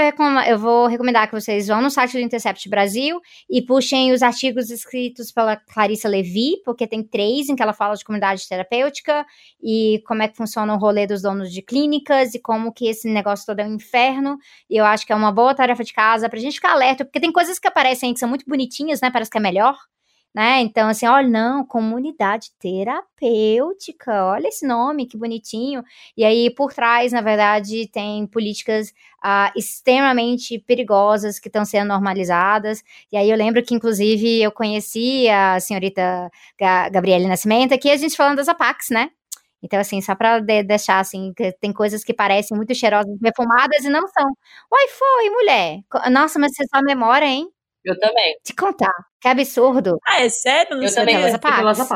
[0.48, 4.70] eu vou recomendar que vocês vão no site do Intercept Brasil e puxem os artigos
[4.70, 9.24] escritos pela Clarissa Levi, porque tem três em que ela fala de comunidade terapêutica
[9.62, 13.08] e como é que funciona o rolê dos donos de clínicas e como que esse
[13.08, 14.36] negócio todo é um inferno.
[14.68, 17.20] E eu acho que é uma boa tarefa de casa pra gente ficar alerta, porque
[17.20, 19.10] tem coisas que aparecem que são muito bonitinhas, né?
[19.10, 19.76] Parece que é melhor.
[20.34, 20.62] Né?
[20.62, 25.84] Então, assim, olha, não, comunidade terapêutica, olha esse nome, que bonitinho.
[26.16, 28.88] E aí, por trás, na verdade, tem políticas
[29.22, 32.82] uh, extremamente perigosas que estão sendo normalizadas.
[33.12, 36.30] E aí, eu lembro que, inclusive, eu conheci a senhorita
[36.90, 39.10] Gabriele Nascimento aqui, a gente falando das APACs, né?
[39.62, 43.84] Então, assim, só para de deixar, assim, que tem coisas que parecem muito cheirosas, perfumadas
[43.84, 44.26] e não são.
[44.72, 45.80] Uai, foi, mulher.
[46.10, 47.48] Nossa, mas você só memória, hein?
[47.84, 48.36] Eu também.
[48.44, 48.92] Te contar.
[49.20, 49.98] Que absurdo.
[50.06, 50.76] Ah, é sério?
[50.76, 51.40] Não eu também pelas.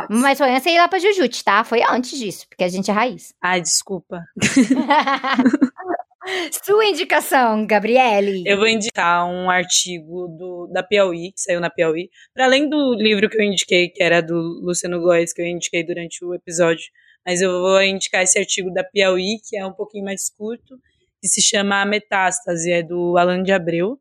[0.09, 1.63] Mas foi antes de ir lá pra Jujute, tá?
[1.65, 3.35] Foi antes disso, porque a gente é raiz.
[3.43, 4.25] Ai, desculpa.
[6.65, 8.43] Sua indicação, Gabriele.
[8.45, 12.11] Eu vou indicar um artigo do, da Piauí, que saiu na Piauí.
[12.35, 15.85] Para além do livro que eu indiquei, que era do Luciano Góes, que eu indiquei
[15.85, 16.87] durante o episódio
[17.27, 20.79] mas eu vou indicar esse artigo da Piauí, que é um pouquinho mais curto,
[21.21, 23.99] que se chama A Metástase, é do Alan de Abreu,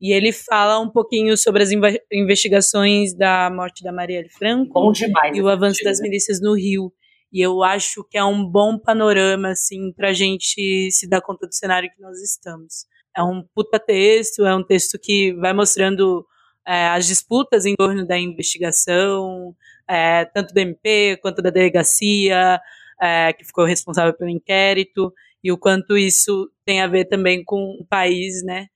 [0.00, 1.70] e ele fala um pouquinho sobre as
[2.12, 6.92] investigações da morte da Marielle Franco bom demais, e o avanço das milícias no Rio.
[7.32, 11.46] E eu acho que é um bom panorama, assim, para a gente se dar conta
[11.46, 12.86] do cenário que nós estamos.
[13.14, 16.24] É um puta texto, é um texto que vai mostrando
[16.66, 19.54] é, as disputas em torno da investigação,
[19.88, 22.60] é, tanto do MP quanto da delegacia,
[23.00, 27.76] é, que ficou responsável pelo inquérito, e o quanto isso tem a ver também com
[27.80, 28.68] o país, né?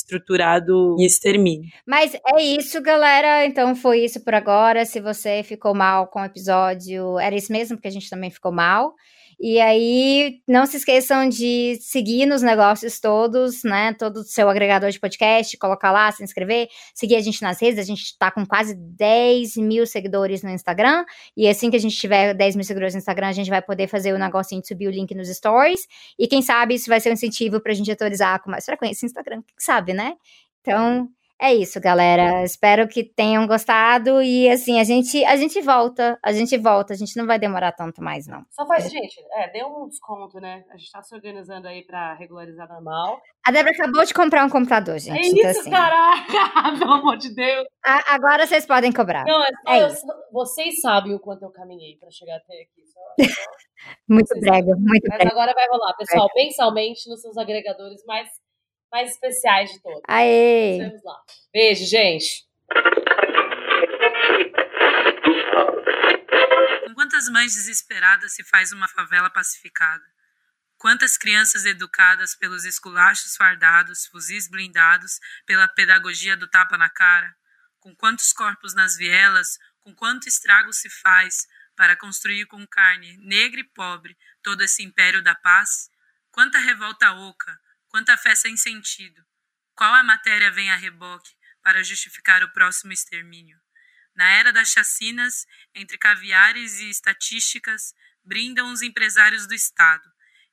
[0.00, 1.70] Estruturado em extermínio.
[1.86, 3.44] Mas é isso, galera.
[3.46, 4.84] Então foi isso por agora.
[4.84, 8.52] Se você ficou mal com o episódio, era isso mesmo, porque a gente também ficou
[8.52, 8.94] mal.
[9.42, 13.94] E aí, não se esqueçam de seguir nos negócios todos, né?
[13.94, 17.78] Todo o seu agregador de podcast, colocar lá, se inscrever, seguir a gente nas redes.
[17.78, 21.06] A gente tá com quase 10 mil seguidores no Instagram.
[21.34, 23.86] E assim que a gente tiver 10 mil seguidores no Instagram, a gente vai poder
[23.88, 25.86] fazer o negocinho de subir o link nos stories.
[26.18, 29.08] E quem sabe isso vai ser um incentivo pra gente atualizar com mais frequência no
[29.08, 30.16] Instagram, quem sabe, né?
[30.60, 31.08] Então,
[31.40, 32.44] é isso, galera.
[32.44, 36.96] Espero que tenham gostado e assim, a gente a gente volta, a gente volta, a
[36.96, 38.44] gente não vai demorar tanto mais não.
[38.50, 40.64] Só faz, gente, é, deu um desconto, né?
[40.70, 43.18] A gente tá se organizando aí para regularizar normal.
[43.46, 45.18] A Débora acabou de comprar um computador, gente.
[45.18, 46.30] É então, isso, assim, caraca!
[46.78, 47.66] Pelo amor de Deus.
[47.86, 49.24] A, agora vocês podem cobrar.
[49.24, 49.88] Não, é, é eu,
[50.30, 52.84] vocês sabem o quanto eu caminhei para chegar até aqui.
[52.86, 53.00] Só,
[54.06, 58.28] muito brega, muito Mas agora vai rolar, pessoal, mensalmente nos seus agregadores mais
[58.90, 60.02] mais especiais de todos.
[60.06, 60.78] Aê!
[60.78, 61.22] Vamos lá.
[61.52, 62.46] Beijo, gente.
[66.86, 70.04] Com quantas mães desesperadas se faz uma favela pacificada?
[70.76, 77.36] Quantas crianças educadas pelos esculachos fardados, fuzis blindados, pela pedagogia do tapa na cara?
[77.78, 83.60] Com quantos corpos nas vielas, com quanto estrago se faz para construir com carne negra
[83.60, 85.90] e pobre todo esse império da paz?
[86.30, 87.60] Quanta revolta oca,
[87.90, 89.26] Quanta fé sem sentido!
[89.74, 93.60] Qual a matéria vem a reboque para justificar o próximo extermínio?
[94.14, 97.92] Na era das chacinas, entre caviares e estatísticas,
[98.24, 100.08] brindam os empresários do Estado,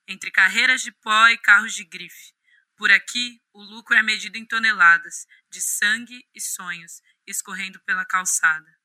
[0.08, 2.34] entre carreiras de pó e carros de grife.
[2.76, 8.76] Por aqui, o lucro é medido em toneladas, de sangue e sonhos, escorrendo pela calçada.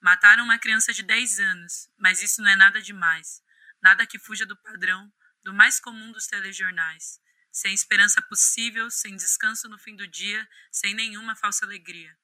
[0.00, 3.42] Mataram uma criança de 10 anos, mas isso não é nada demais,
[3.82, 7.25] nada que fuja do padrão, do mais comum dos telejornais
[7.56, 12.14] sem esperança possível, sem descanso no fim do dia, sem nenhuma falsa alegria.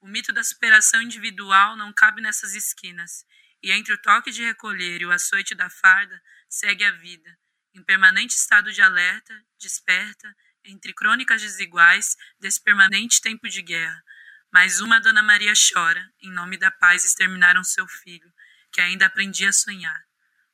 [0.00, 3.26] O mito da superação individual não cabe nessas esquinas,
[3.62, 6.18] e entre o toque de recolher e o açoite da farda
[6.48, 7.38] segue a vida,
[7.74, 14.02] em permanente estado de alerta, desperta, entre crônicas desiguais desse permanente tempo de guerra.
[14.50, 18.32] Mais uma Dona Maria chora, em nome da paz exterminaram seu filho,
[18.72, 20.02] que ainda aprendia a sonhar.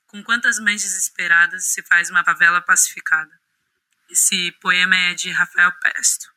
[0.05, 3.46] Com quantas mães desesperadas se faz uma favela pacificada?
[4.09, 6.31] Esse poema é de Rafael Pesto.